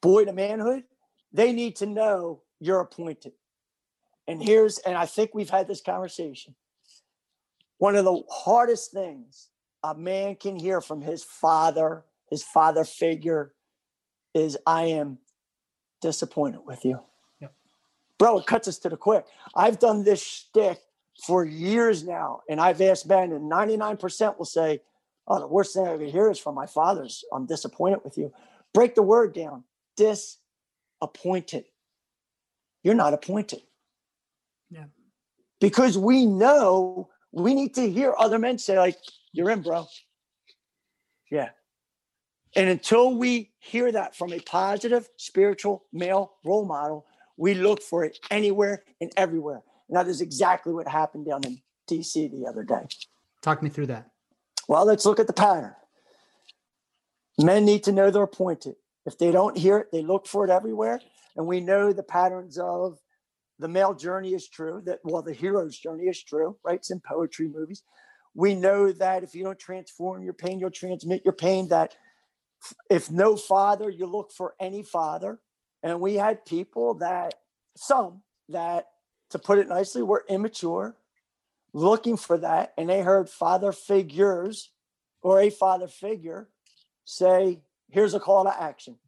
[0.00, 0.84] boy to manhood,
[1.32, 3.32] they need to know you're appointed.
[4.26, 6.54] And here's, and I think we've had this conversation.
[7.78, 9.48] One of the hardest things
[9.82, 13.52] a man can hear from his father, his father figure,
[14.32, 15.18] is I am
[16.00, 17.00] disappointed with you.
[17.40, 17.52] Yep.
[18.18, 19.26] Bro, it cuts us to the quick.
[19.54, 20.78] I've done this shtick
[21.26, 22.40] for years now.
[22.48, 24.80] And I've asked Ben, and 99% will say,
[25.26, 27.24] Oh, the worst thing I ever hear is from my fathers.
[27.32, 28.32] I'm disappointed with you.
[28.74, 29.64] Break the word down
[29.96, 31.64] disappointed.
[32.82, 33.62] You're not appointed.
[34.74, 34.86] Yeah.
[35.60, 38.98] Because we know we need to hear other men say, like,
[39.32, 39.86] you're in, bro.
[41.30, 41.50] Yeah.
[42.56, 47.06] And until we hear that from a positive spiritual male role model,
[47.36, 49.62] We look for it anywhere and everywhere.
[49.88, 52.86] And that is exactly what happened down in DC the other day.
[53.42, 54.10] Talk me through that.
[54.68, 55.74] Well, let's look at the pattern.
[57.38, 58.76] Men need to know they're appointed.
[59.04, 61.00] If they don't hear it, they look for it everywhere.
[61.36, 62.98] And we know the patterns of
[63.64, 66.74] the male journey is true, that well, the hero's journey is true, right?
[66.76, 67.82] It's in poetry movies.
[68.34, 71.68] We know that if you don't transform your pain, you'll transmit your pain.
[71.68, 71.96] That
[72.90, 75.40] if no father, you look for any father.
[75.82, 77.36] And we had people that,
[77.74, 78.88] some that,
[79.30, 80.94] to put it nicely, were immature,
[81.72, 82.74] looking for that.
[82.76, 84.72] And they heard father figures
[85.22, 86.50] or a father figure
[87.06, 88.98] say, here's a call to action.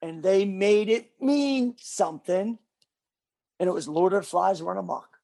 [0.00, 2.60] And they made it mean something.
[3.58, 5.18] And it was Lord of the Flies run amok.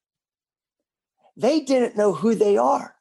[1.36, 2.94] They didn't know who they are.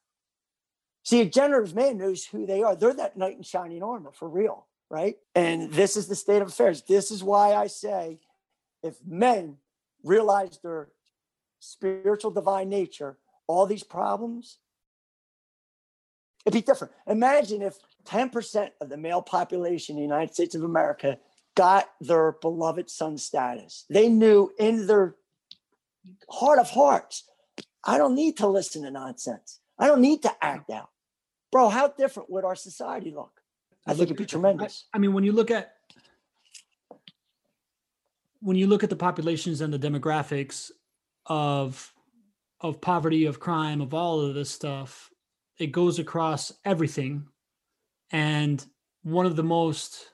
[1.04, 2.76] See, a generative man knows who they are.
[2.76, 5.18] They're that knight in shining armor for real, right?
[5.36, 6.82] And this is the state of affairs.
[6.84, 8.20] This is why I say
[8.82, 9.58] if men
[10.04, 10.90] realize their
[11.60, 13.18] spiritual divine nature,
[13.48, 14.60] all these problems,
[16.46, 16.94] it'd be different.
[17.08, 21.18] Imagine if 10% of the male population in the United States of America
[21.56, 23.86] got their beloved son status.
[23.90, 25.16] They knew in their
[26.30, 27.24] heart of hearts,
[27.84, 29.60] I don't need to listen to nonsense.
[29.78, 30.90] I don't need to act out.
[31.52, 33.42] Bro, how different would our society look?
[33.86, 34.86] I think it'd be tremendous.
[34.94, 35.74] I, I mean, when you look at
[38.40, 40.72] when you look at the populations and the demographics
[41.26, 41.94] of
[42.62, 45.12] of poverty, of crime, of all of this stuff,
[45.58, 47.28] it goes across everything.
[48.12, 48.66] And
[49.04, 50.12] one of the most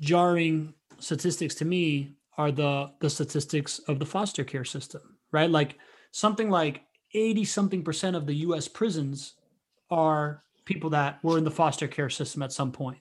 [0.00, 5.50] jarring statistics to me are the the statistics of the foster care system, right?
[5.50, 5.76] Like
[6.10, 9.34] something like 80 something percent of the US prisons
[9.90, 12.98] are people that were in the foster care system at some point.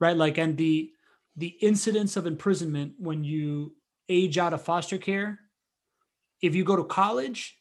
[0.00, 0.16] Right?
[0.16, 0.90] Like and the
[1.36, 3.76] the incidence of imprisonment when you
[4.08, 5.38] age out of foster care
[6.42, 7.56] if you go to college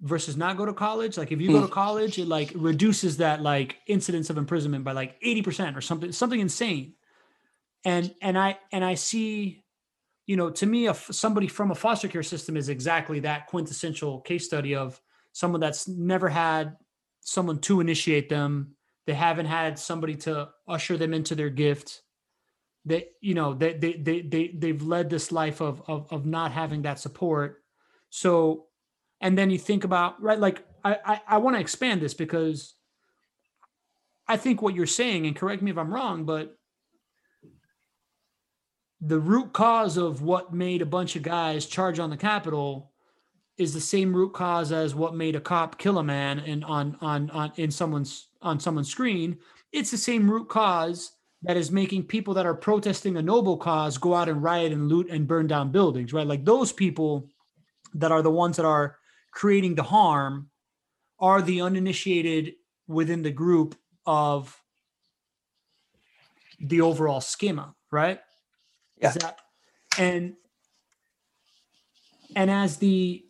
[0.00, 1.72] versus not go to college like if you go to hmm.
[1.72, 6.38] college it like reduces that like incidence of imprisonment by like 80% or something something
[6.38, 6.94] insane
[7.84, 9.64] and and i and i see
[10.26, 14.20] you know to me if somebody from a foster care system is exactly that quintessential
[14.20, 15.00] case study of
[15.32, 16.76] someone that's never had
[17.20, 18.74] someone to initiate them.
[19.06, 22.02] They haven't had somebody to usher them into their gift.
[22.84, 26.52] They you know they they they, they they've led this life of, of of not
[26.52, 27.62] having that support.
[28.10, 28.66] So
[29.20, 32.74] and then you think about right like i i, I want to expand this because
[34.28, 36.56] i think what you're saying and correct me if i'm wrong but
[39.00, 42.92] the root cause of what made a bunch of guys charge on the capitol
[43.58, 46.96] is the same root cause as what made a cop kill a man and on
[47.00, 49.38] on on in someone's on someone's screen.
[49.72, 53.98] It's the same root cause that is making people that are protesting a noble cause
[53.98, 56.26] go out and riot and loot and burn down buildings right?
[56.26, 57.28] Like those people
[57.94, 58.96] that are the ones that are
[59.30, 60.50] creating the harm
[61.18, 62.54] are the uninitiated
[62.86, 63.74] within the group
[64.06, 64.60] of
[66.60, 68.20] the overall schema right
[69.00, 69.38] yeah that,
[69.98, 70.34] and
[72.34, 73.24] and as the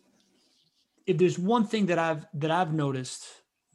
[1.05, 3.25] if there's one thing that I've that I've noticed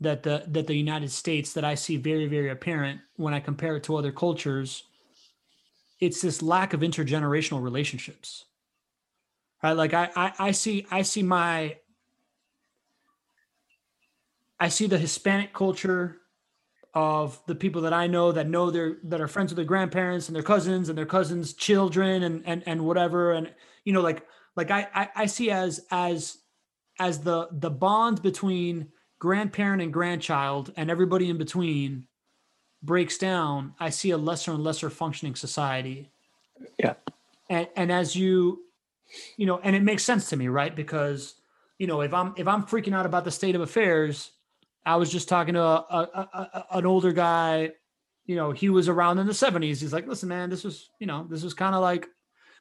[0.00, 3.76] that the that the United States that I see very very apparent when I compare
[3.76, 4.85] it to other cultures,
[6.00, 8.44] it's this lack of intergenerational relationships.
[9.62, 11.78] Right, like I I, I see I see my
[14.59, 16.21] I see the Hispanic culture
[16.94, 20.28] of the people that I know that know their that are friends with their grandparents
[20.28, 23.52] and their cousins and their cousins' children and and and whatever and
[23.85, 24.26] you know like
[24.57, 26.38] like I I, I see as as
[26.98, 32.07] as the the bond between grandparent and grandchild and everybody in between
[32.83, 36.11] breaks down, I see a lesser and lesser functioning society.
[36.78, 36.94] Yeah.
[37.48, 38.64] And and as you
[39.37, 40.74] you know, and it makes sense to me, right?
[40.74, 41.35] Because
[41.78, 44.31] you know, if I'm if I'm freaking out about the state of affairs,
[44.85, 47.70] I was just talking to a, a, a, an older guy.
[48.26, 49.80] You know, he was around in the '70s.
[49.80, 52.09] He's like, "Listen, man, this was you know, this was kind of like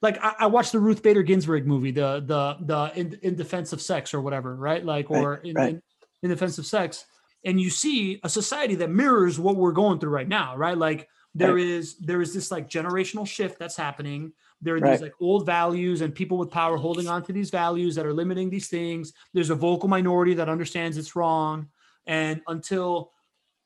[0.01, 3.71] like I, I, watched the Ruth Bader Ginsburg movie, the the the in, in defense
[3.73, 4.83] of sex or whatever, right?
[4.83, 5.69] Like or right, in, right.
[5.69, 5.81] in,
[6.23, 7.05] in defense of sex,
[7.45, 10.77] and you see a society that mirrors what we're going through right now, right?
[10.77, 11.63] Like there right.
[11.63, 14.33] is there is this like generational shift that's happening.
[14.61, 17.95] There are these like old values and people with power holding on to these values
[17.95, 19.13] that are limiting these things.
[19.33, 21.67] There's a vocal minority that understands it's wrong,
[22.07, 23.11] and until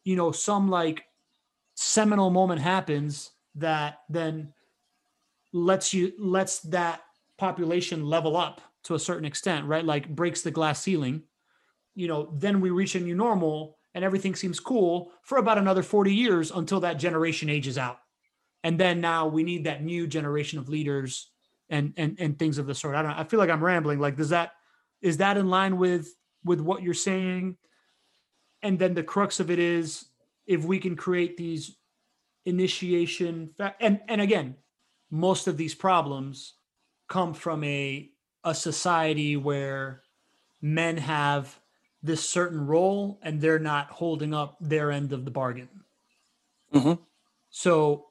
[0.04, 1.06] you know some like
[1.76, 4.54] seminal moment happens that then
[5.54, 7.02] lets you lets that
[7.38, 9.86] population level up to a certain extent, right?
[9.86, 11.24] Like breaks the glass ceiling.
[11.96, 15.82] You know, then we reach a new normal and everything seems cool for about another
[15.82, 18.00] 40 years until that generation ages out.
[18.64, 21.32] And then now we need that new generation of leaders
[21.70, 22.96] and and and things of the sort.
[22.96, 23.12] I don't.
[23.12, 24.00] I feel like I'm rambling.
[24.00, 24.52] Like, does that
[25.02, 26.14] is that in line with
[26.44, 27.58] with what you're saying?
[28.66, 30.06] And then the crux of it is
[30.48, 31.78] if we can create these
[32.46, 34.56] initiation and and again,
[35.12, 36.54] most of these problems
[37.08, 38.10] come from a
[38.44, 40.02] a society where
[40.64, 41.60] men have
[42.02, 45.70] this certain role and they're not holding up their end of the bargain.
[46.74, 46.94] Mm-hmm.
[47.52, 48.08] So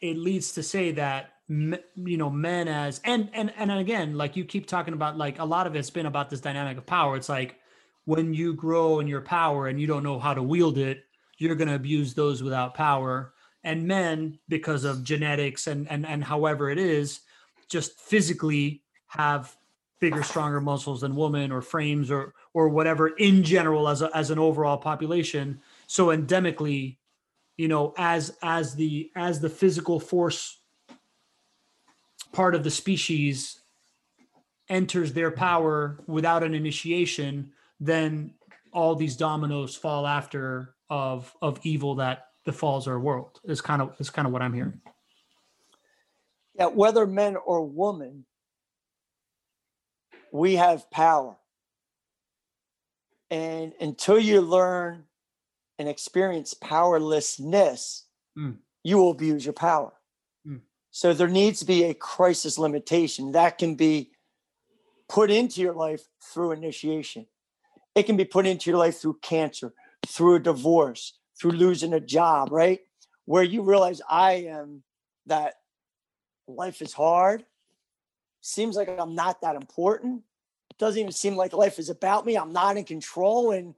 [0.00, 4.44] it leads to say that you know men as and and and again like you
[4.44, 7.28] keep talking about like a lot of it's been about this dynamic of power it's
[7.28, 7.56] like
[8.04, 11.04] when you grow in your power and you don't know how to wield it
[11.40, 13.32] you're going to abuse those without power.
[13.64, 17.20] And men because of genetics and and and however it is
[17.68, 19.54] just physically have
[20.00, 24.30] bigger stronger muscles than women or frames or or whatever in general as a, as
[24.30, 25.60] an overall population.
[25.88, 26.96] So endemically
[27.58, 30.58] you know as as the as the physical force
[32.32, 33.60] part of the species
[34.70, 38.34] enters their power without an initiation, then
[38.72, 43.94] all these dominoes fall after of of evil that befalls our world is kind of
[43.98, 44.80] is kind of what I'm hearing.
[46.54, 48.26] Yeah, whether men or women,
[50.32, 51.36] we have power.
[53.30, 55.04] And until you learn
[55.78, 58.06] and experience powerlessness,
[58.36, 58.56] mm.
[58.82, 59.92] you will abuse your power.
[60.90, 64.10] So there needs to be a crisis limitation that can be
[65.08, 67.26] put into your life through initiation.
[68.00, 69.74] It can be put into your life through cancer,
[70.06, 72.80] through a divorce, through losing a job, right?
[73.26, 74.82] Where you realize I am
[75.26, 75.56] that
[76.48, 77.44] life is hard.
[78.40, 80.22] Seems like I'm not that important.
[80.78, 82.38] Doesn't even seem like life is about me.
[82.38, 83.50] I'm not in control.
[83.50, 83.74] And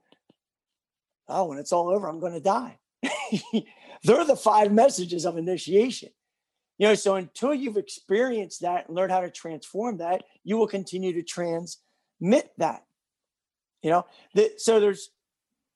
[1.27, 2.79] oh, when it's all over, I'm going to die.
[4.05, 6.11] They're the five messages of initiation.
[6.77, 10.67] You know, so until you've experienced that and learned how to transform that, you will
[10.67, 12.85] continue to transmit that.
[13.83, 15.11] You know, the, so there's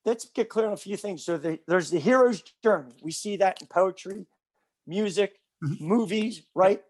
[0.05, 1.23] let's get clear on a few things.
[1.23, 2.93] So the, there's the hero's journey.
[3.03, 4.25] We see that in poetry,
[4.87, 5.85] music, mm-hmm.
[5.85, 6.81] movies, right?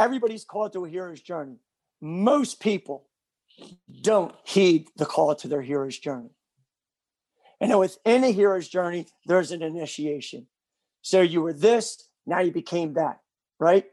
[0.00, 1.56] Everybody's called to a hero's journey.
[2.00, 3.08] Most people
[4.00, 6.30] don't heed the call to their hero's journey.
[7.60, 10.46] And then within a hero's journey, there's an initiation.
[11.02, 13.22] So you were this, now you became that
[13.62, 13.86] right?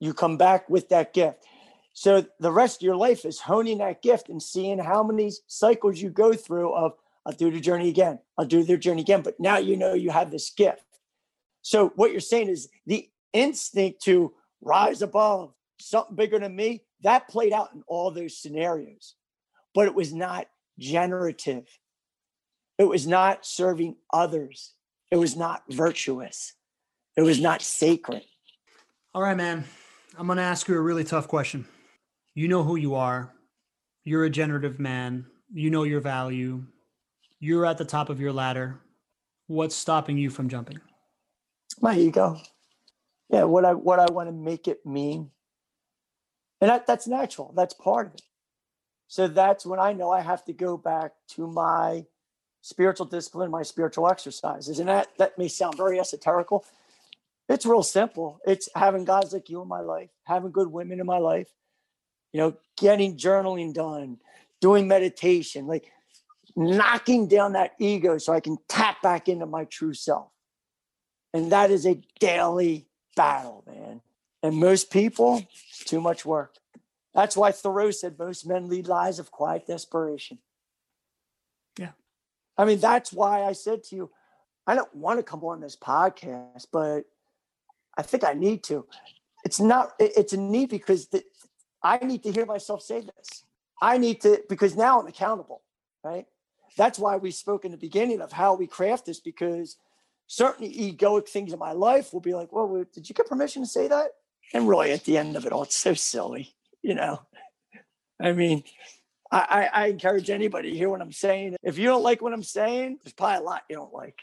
[0.00, 1.44] You come back with that gift.
[1.92, 6.00] So the rest of your life is honing that gift and seeing how many cycles
[6.00, 8.18] you go through of I'll do the journey again.
[8.36, 9.22] I'll do the journey again.
[9.22, 10.84] But now you know you have this gift.
[11.60, 17.28] So what you're saying is the instinct to rise above something bigger than me, that
[17.28, 19.14] played out in all those scenarios.
[19.74, 20.46] But it was not
[20.78, 21.66] generative.
[22.78, 24.72] It was not serving others.
[25.10, 26.54] It was not virtuous.
[27.16, 28.22] It was not sacred.
[29.14, 29.64] All right, man.
[30.18, 31.66] I'm going to ask you a really tough question.
[32.34, 33.34] You know who you are.
[34.04, 35.26] You're a generative man.
[35.52, 36.64] You know your value.
[37.40, 38.80] You're at the top of your ladder.
[39.48, 40.80] What's stopping you from jumping?
[41.80, 42.40] My ego.
[43.28, 45.30] Yeah, what I what I want to make it mean.
[46.60, 47.52] And that, that's natural.
[47.56, 48.22] That's part of it.
[49.08, 52.06] So that's when I know I have to go back to my
[52.62, 54.78] spiritual discipline, my spiritual exercises.
[54.78, 56.64] And that that may sound very esoterical,
[57.48, 58.40] it's real simple.
[58.46, 61.48] It's having guys like you in my life, having good women in my life,
[62.32, 64.18] you know, getting journaling done,
[64.60, 65.92] doing meditation, like
[66.56, 70.28] knocking down that ego so I can tap back into my true self.
[71.34, 74.00] And that is a daily battle, man.
[74.42, 75.42] And most people,
[75.84, 76.56] too much work.
[77.14, 80.38] That's why Thoreau said most men lead lives of quiet desperation.
[81.78, 81.92] Yeah.
[82.56, 84.10] I mean, that's why I said to you,
[84.66, 87.02] I don't want to come on this podcast, but
[87.96, 88.86] I think I need to.
[89.44, 91.24] It's not, it's a need because the,
[91.82, 93.44] I need to hear myself say this.
[93.80, 95.62] I need to, because now I'm accountable,
[96.04, 96.26] right?
[96.76, 99.76] That's why we spoke in the beginning of how we craft this, because
[100.26, 103.68] certain egoic things in my life will be like, well, did you get permission to
[103.68, 104.12] say that?
[104.54, 107.20] And really at the end of it all, it's so silly, you know?
[108.20, 108.62] I mean,
[109.30, 111.56] I, I, encourage anybody to hear what I'm saying.
[111.62, 114.20] If you don't like what I'm saying, there's probably a lot you don't like.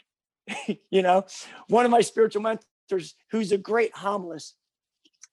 [0.90, 1.26] you know,
[1.68, 4.54] one of my spiritual mentors who's a great homilist,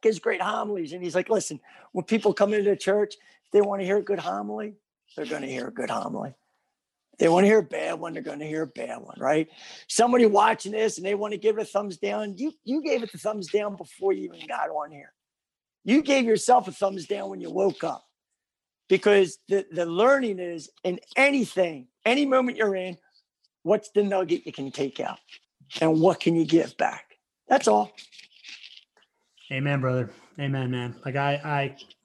[0.01, 0.93] gives great homilies.
[0.93, 1.59] And he's like, listen,
[1.91, 3.15] when people come into church,
[3.51, 4.75] they want to hear a good homily,
[5.15, 6.33] they're going to hear a good homily.
[7.19, 9.47] They want to hear a bad one, they're going to hear a bad one, right?
[9.87, 12.37] Somebody watching this and they want to give it a thumbs down.
[12.37, 15.13] You you gave it the thumbs down before you even got on here.
[15.83, 18.03] You gave yourself a thumbs down when you woke up.
[18.89, 22.97] Because the, the learning is in anything, any moment you're in,
[23.63, 25.19] what's the nugget you can take out?
[25.81, 27.17] And what can you give back?
[27.47, 27.91] That's all.
[29.51, 30.09] Amen, brother.
[30.39, 30.95] Amen, man.
[31.05, 31.33] Like I,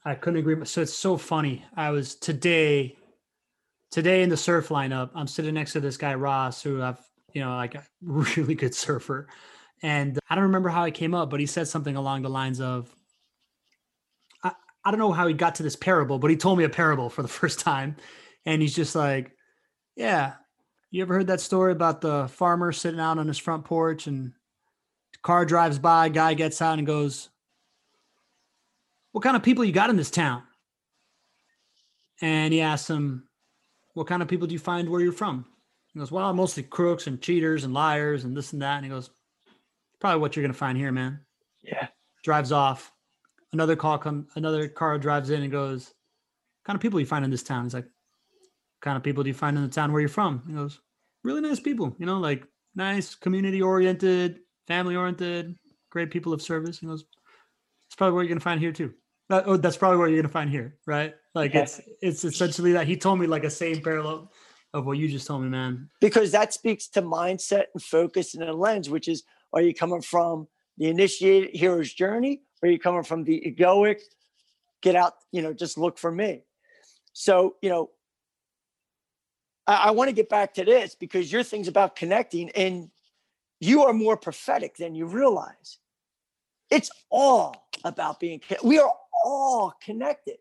[0.05, 0.64] I, I couldn't agree.
[0.64, 1.64] So it's so funny.
[1.76, 2.97] I was today,
[3.90, 5.11] today in the surf lineup.
[5.14, 7.01] I'm sitting next to this guy Ross, who I've,
[7.32, 9.26] you know, like a really good surfer,
[9.82, 12.61] and I don't remember how he came up, but he said something along the lines
[12.61, 12.95] of,
[14.45, 14.53] I,
[14.84, 17.11] I don't know how he got to this parable, but he told me a parable
[17.11, 17.97] for the first time,
[18.47, 19.32] and he's just like,
[19.97, 20.34] yeah,
[20.93, 24.32] you ever heard that story about the farmer sitting out on his front porch and
[25.22, 27.30] car drives by, guy gets out and goes
[29.12, 30.42] what kind of people you got in this town?
[32.20, 33.28] And he asks him,
[33.94, 35.44] what kind of people do you find where you're from?
[35.92, 38.76] He goes, well, mostly crooks and cheaters and liars and this and that.
[38.76, 39.10] And he goes,
[40.00, 41.20] probably what you're going to find here, man.
[41.62, 41.88] Yeah.
[42.24, 42.90] Drives off.
[43.52, 45.92] Another call come, another car drives in and goes,
[46.64, 47.64] kind of people you find in this town?
[47.64, 47.88] He's like,
[48.80, 50.42] kind of people do you find in the town where you're from?
[50.46, 50.80] He goes,
[51.22, 55.54] really nice people, you know, like nice, community oriented, family oriented,
[55.90, 56.78] great people of service.
[56.78, 57.04] He goes,
[57.86, 58.94] it's probably what you're going to find here too.
[59.33, 61.14] That, oh, that's probably what you're gonna find here, right?
[61.35, 61.62] Like yeah.
[61.62, 64.30] it's it's essentially that he told me like a same parallel
[64.74, 65.89] of what you just told me, man.
[66.03, 69.22] Because that speaks to mindset and focus and a lens, which is
[69.55, 74.03] are you coming from the initiated hero's journey, or are you coming from the egoic,
[74.83, 76.43] get out, you know, just look for me.
[77.14, 77.89] So, you know,
[79.66, 82.91] I, I want to get back to this because your thing's about connecting and
[83.61, 85.78] you are more prophetic than you realize.
[86.68, 88.93] It's all about being we are
[89.24, 90.36] all connected.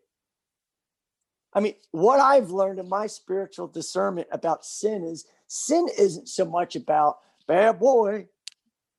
[1.54, 6.44] I mean, what I've learned in my spiritual discernment about sin is sin isn't so
[6.44, 8.26] much about bad boy,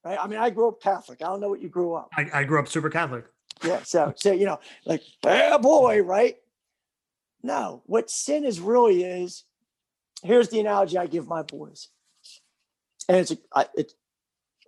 [0.03, 0.19] right?
[0.21, 1.21] I mean, I grew up Catholic.
[1.21, 2.09] I don't know what you grew up.
[2.15, 3.25] I, I grew up super Catholic.
[3.63, 3.81] Yeah.
[3.83, 6.37] So, so, you know, like bad boy, right?
[7.41, 9.43] No, what sin is really is,
[10.21, 11.89] here's the analogy I give my boys.
[13.09, 13.95] And it's, I, it's,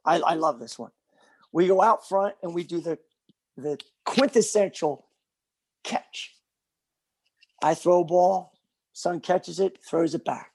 [0.04, 0.92] I, I love this one.
[1.52, 3.00] We go out front and we do the,
[3.56, 5.06] the quintessential
[5.84, 6.36] catch.
[7.62, 8.54] I throw a ball,
[8.94, 10.52] son catches it, throws it back.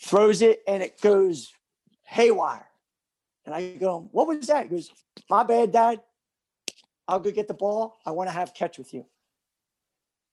[0.00, 1.52] Throws it and it goes
[2.04, 2.66] haywire.
[3.44, 4.64] And I go, What was that?
[4.64, 4.90] He goes,
[5.28, 6.00] My bad, dad.
[7.06, 7.98] I'll go get the ball.
[8.04, 9.06] I want to have catch with you.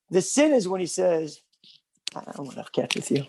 [0.10, 1.42] The sin is when he says,
[2.16, 3.26] I don't want to have catch with you.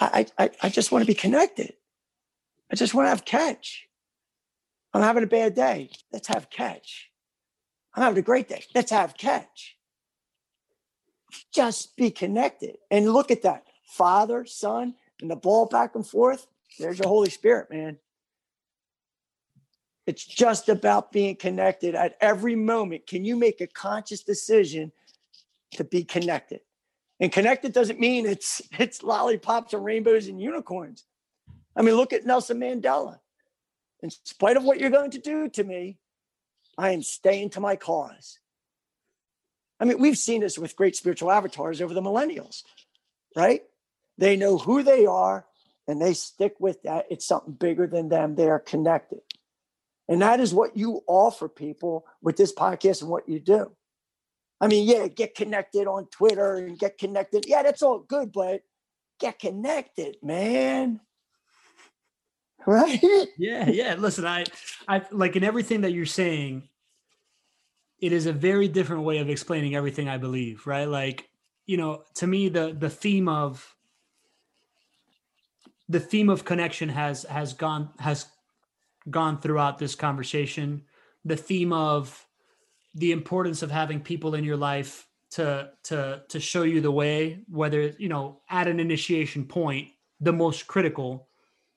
[0.00, 1.74] I, I, I just want to be connected.
[2.72, 3.88] I just want to have catch.
[4.92, 5.90] I'm having a bad day.
[6.12, 7.10] Let's have catch.
[7.94, 8.64] I'm having a great day.
[8.74, 9.76] Let's have catch.
[11.52, 13.64] Just be connected and look at that.
[13.84, 16.46] Father, Son, and the ball back and forth.
[16.78, 17.98] There's your Holy Spirit, man.
[20.06, 23.06] It's just about being connected at every moment.
[23.06, 24.92] Can you make a conscious decision
[25.72, 26.60] to be connected?
[27.20, 31.04] And connected doesn't mean it's it's lollipops and rainbows and unicorns.
[31.76, 33.18] I mean, look at Nelson Mandela
[34.02, 35.98] in spite of what you're going to do to me,
[36.78, 38.38] I am staying to my cause.
[39.78, 42.62] I mean, we've seen this with great spiritual avatars over the millennials,
[43.34, 43.62] right?
[44.18, 45.46] They know who they are
[45.88, 47.06] and they stick with that.
[47.10, 48.34] It's something bigger than them.
[48.34, 49.20] They are connected.
[50.08, 53.70] And that is what you offer people with this podcast and what you do.
[54.60, 57.46] I mean, yeah, get connected on Twitter and get connected.
[57.46, 58.62] Yeah, that's all good, but
[59.18, 61.00] get connected, man.
[62.66, 63.00] right?
[63.38, 63.94] Yeah yeah.
[63.94, 64.44] Listen i
[64.88, 66.68] i like in everything that you're saying
[68.00, 70.88] it is a very different way of explaining everything i believe right?
[70.88, 71.28] Like
[71.66, 73.74] you know to me the the theme of
[75.88, 78.26] the theme of connection has has gone has
[79.08, 80.82] gone throughout this conversation.
[81.24, 82.26] The theme of
[82.94, 87.40] the importance of having people in your life to to to show you the way
[87.48, 89.88] whether you know at an initiation point
[90.20, 91.28] the most critical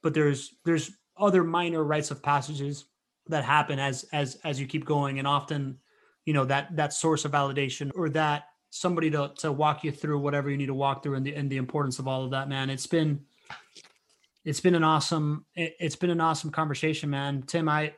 [0.03, 2.85] but there's there's other minor rites of passages
[3.27, 5.17] that happen as as as you keep going.
[5.17, 5.79] And often
[6.25, 10.19] you know that that source of validation or that somebody to to walk you through
[10.19, 12.49] whatever you need to walk through and the and the importance of all of that
[12.49, 12.69] man.
[12.69, 13.21] It's been
[14.45, 17.43] it's been an awesome it, it's been an awesome conversation man.
[17.43, 17.93] Tim i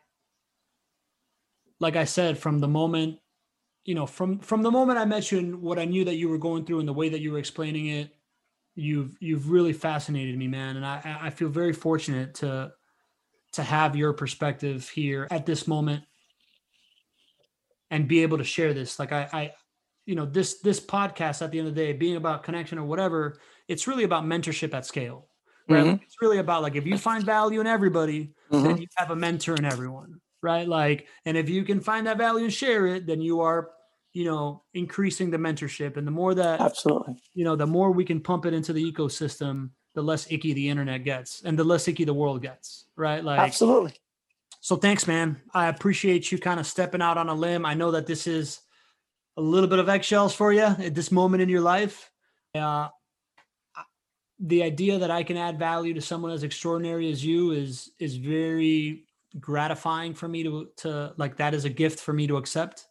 [1.80, 3.20] like i said from the moment
[3.84, 6.30] you know from from the moment i met you and what i knew that you
[6.30, 8.10] were going through and the way that you were explaining it
[8.76, 12.72] you've you've really fascinated me, man, and I I feel very fortunate to
[13.54, 16.04] to have your perspective here at this moment
[17.90, 19.00] and be able to share this.
[19.00, 19.52] Like I I
[20.06, 22.86] you know this this podcast at the end of the day being about connection or
[22.86, 25.28] whatever it's really about mentorship at scale
[25.68, 25.92] right mm-hmm.
[25.92, 28.64] like it's really about like if you find value in everybody mm-hmm.
[28.64, 32.18] then you have a mentor in everyone right like and if you can find that
[32.18, 33.72] value and share it then you are
[34.16, 38.06] you know increasing the mentorship and the more that absolutely you know the more we
[38.06, 41.88] can pump it into the ecosystem the less icky the internet gets and the less
[41.88, 43.94] icky the world gets right like absolutely
[44.66, 45.40] So thanks, man.
[45.54, 47.68] I appreciate you kind of stepping out on a limb.
[47.68, 48.62] I know that this is
[49.38, 52.10] a little bit of eggshells for you at this moment in your life.
[52.56, 52.88] Uh,
[54.40, 58.16] the idea that I can add value to someone as extraordinary as you is is
[58.16, 59.06] very
[59.40, 62.88] gratifying for me to to like that is a gift for me to accept.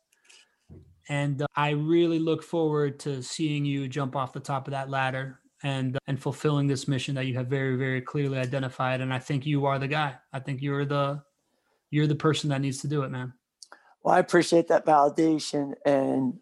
[1.08, 4.90] And uh, I really look forward to seeing you jump off the top of that
[4.90, 9.12] ladder and uh, and fulfilling this mission that you have very very clearly identified and
[9.12, 10.14] I think you are the guy.
[10.32, 11.22] I think you're the
[11.90, 13.32] you're the person that needs to do it, man.
[14.02, 15.74] Well, I appreciate that validation.
[15.86, 16.38] And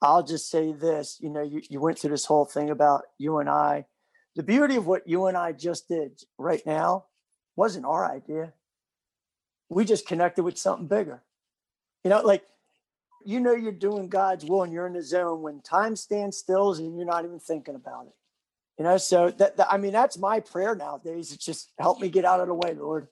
[0.00, 3.38] I'll just say this you know, you, you went through this whole thing about you
[3.38, 3.86] and I.
[4.34, 7.06] The beauty of what you and I just did right now
[7.54, 8.54] wasn't our idea.
[9.68, 11.22] We just connected with something bigger.
[12.02, 12.44] You know, like,
[13.24, 16.72] you know, you're doing God's will and you're in the zone when time stands still
[16.72, 18.14] and you're not even thinking about it.
[18.78, 21.32] You know, so that, that I mean, that's my prayer nowadays.
[21.32, 23.08] It's just help me get out of the way, Lord.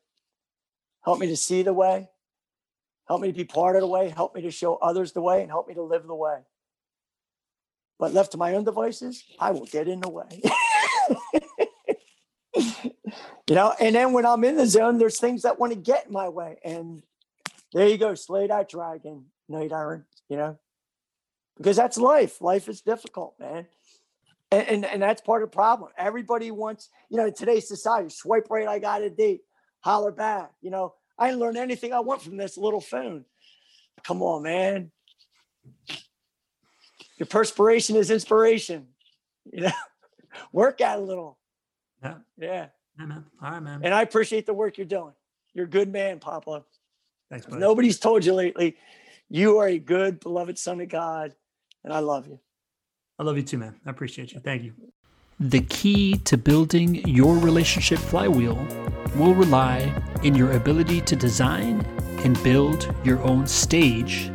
[1.04, 2.08] Help me to see the way.
[3.06, 4.08] Help me to be part of the way.
[4.08, 6.38] Help me to show others the way and help me to live the way.
[7.98, 10.42] But left to my own devices, I will get in the way.
[12.56, 16.06] you know, and then when I'm in the zone, there's things that want to get
[16.06, 16.58] in my way.
[16.64, 17.02] And
[17.72, 20.58] there you go, slay that dragon, knight errant, you know,
[21.56, 22.40] because that's life.
[22.40, 23.66] Life is difficult, man.
[24.50, 25.90] And, and, and that's part of the problem.
[25.98, 29.42] Everybody wants, you know, in today's society, swipe right, I got a date
[29.80, 30.50] holler back.
[30.62, 33.24] You know, I didn't learn anything I want from this little phone.
[34.04, 34.90] Come on, man.
[37.18, 38.86] Your perspiration is inspiration.
[39.52, 39.72] You know,
[40.52, 41.38] work out a little.
[42.04, 42.16] Yeah.
[42.38, 42.66] Yeah.
[42.98, 43.24] Yeah, man.
[43.42, 43.80] All right, man.
[43.82, 45.14] And I appreciate the work you're doing.
[45.54, 46.66] You're a good man, Pablo.
[47.30, 47.58] Thanks, buddy.
[47.58, 48.76] Nobody's told you lately.
[49.32, 51.36] You are a good, beloved son of God,
[51.84, 52.40] and I love you.
[53.16, 53.76] I love you too, man.
[53.86, 54.40] I appreciate you.
[54.40, 54.72] Thank you.
[55.38, 58.56] The key to building your relationship flywheel
[59.14, 61.80] will rely in your ability to design
[62.24, 64.32] and build your own stage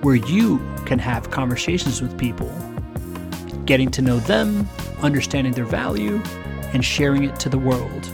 [0.00, 2.50] where you can have conversations with people,
[3.64, 4.68] getting to know them,
[5.02, 6.20] understanding their value,
[6.72, 8.10] and sharing it to the world.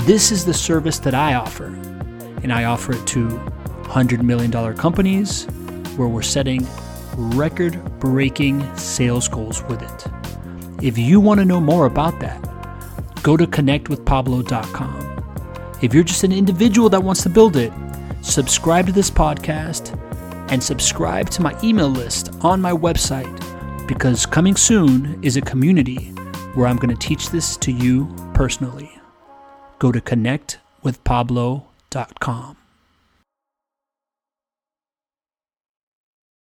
[0.00, 1.68] This is the service that I offer,
[2.42, 3.53] and I offer it to
[3.84, 5.46] $100 million companies
[5.96, 6.66] where we're setting
[7.16, 10.06] record breaking sales goals with it.
[10.82, 12.42] If you want to know more about that,
[13.22, 15.10] go to connectwithpablo.com.
[15.82, 17.72] If you're just an individual that wants to build it,
[18.22, 19.98] subscribe to this podcast
[20.50, 23.40] and subscribe to my email list on my website
[23.86, 26.10] because coming soon is a community
[26.54, 28.90] where I'm going to teach this to you personally.
[29.78, 32.63] Go to connectwithpablo.com.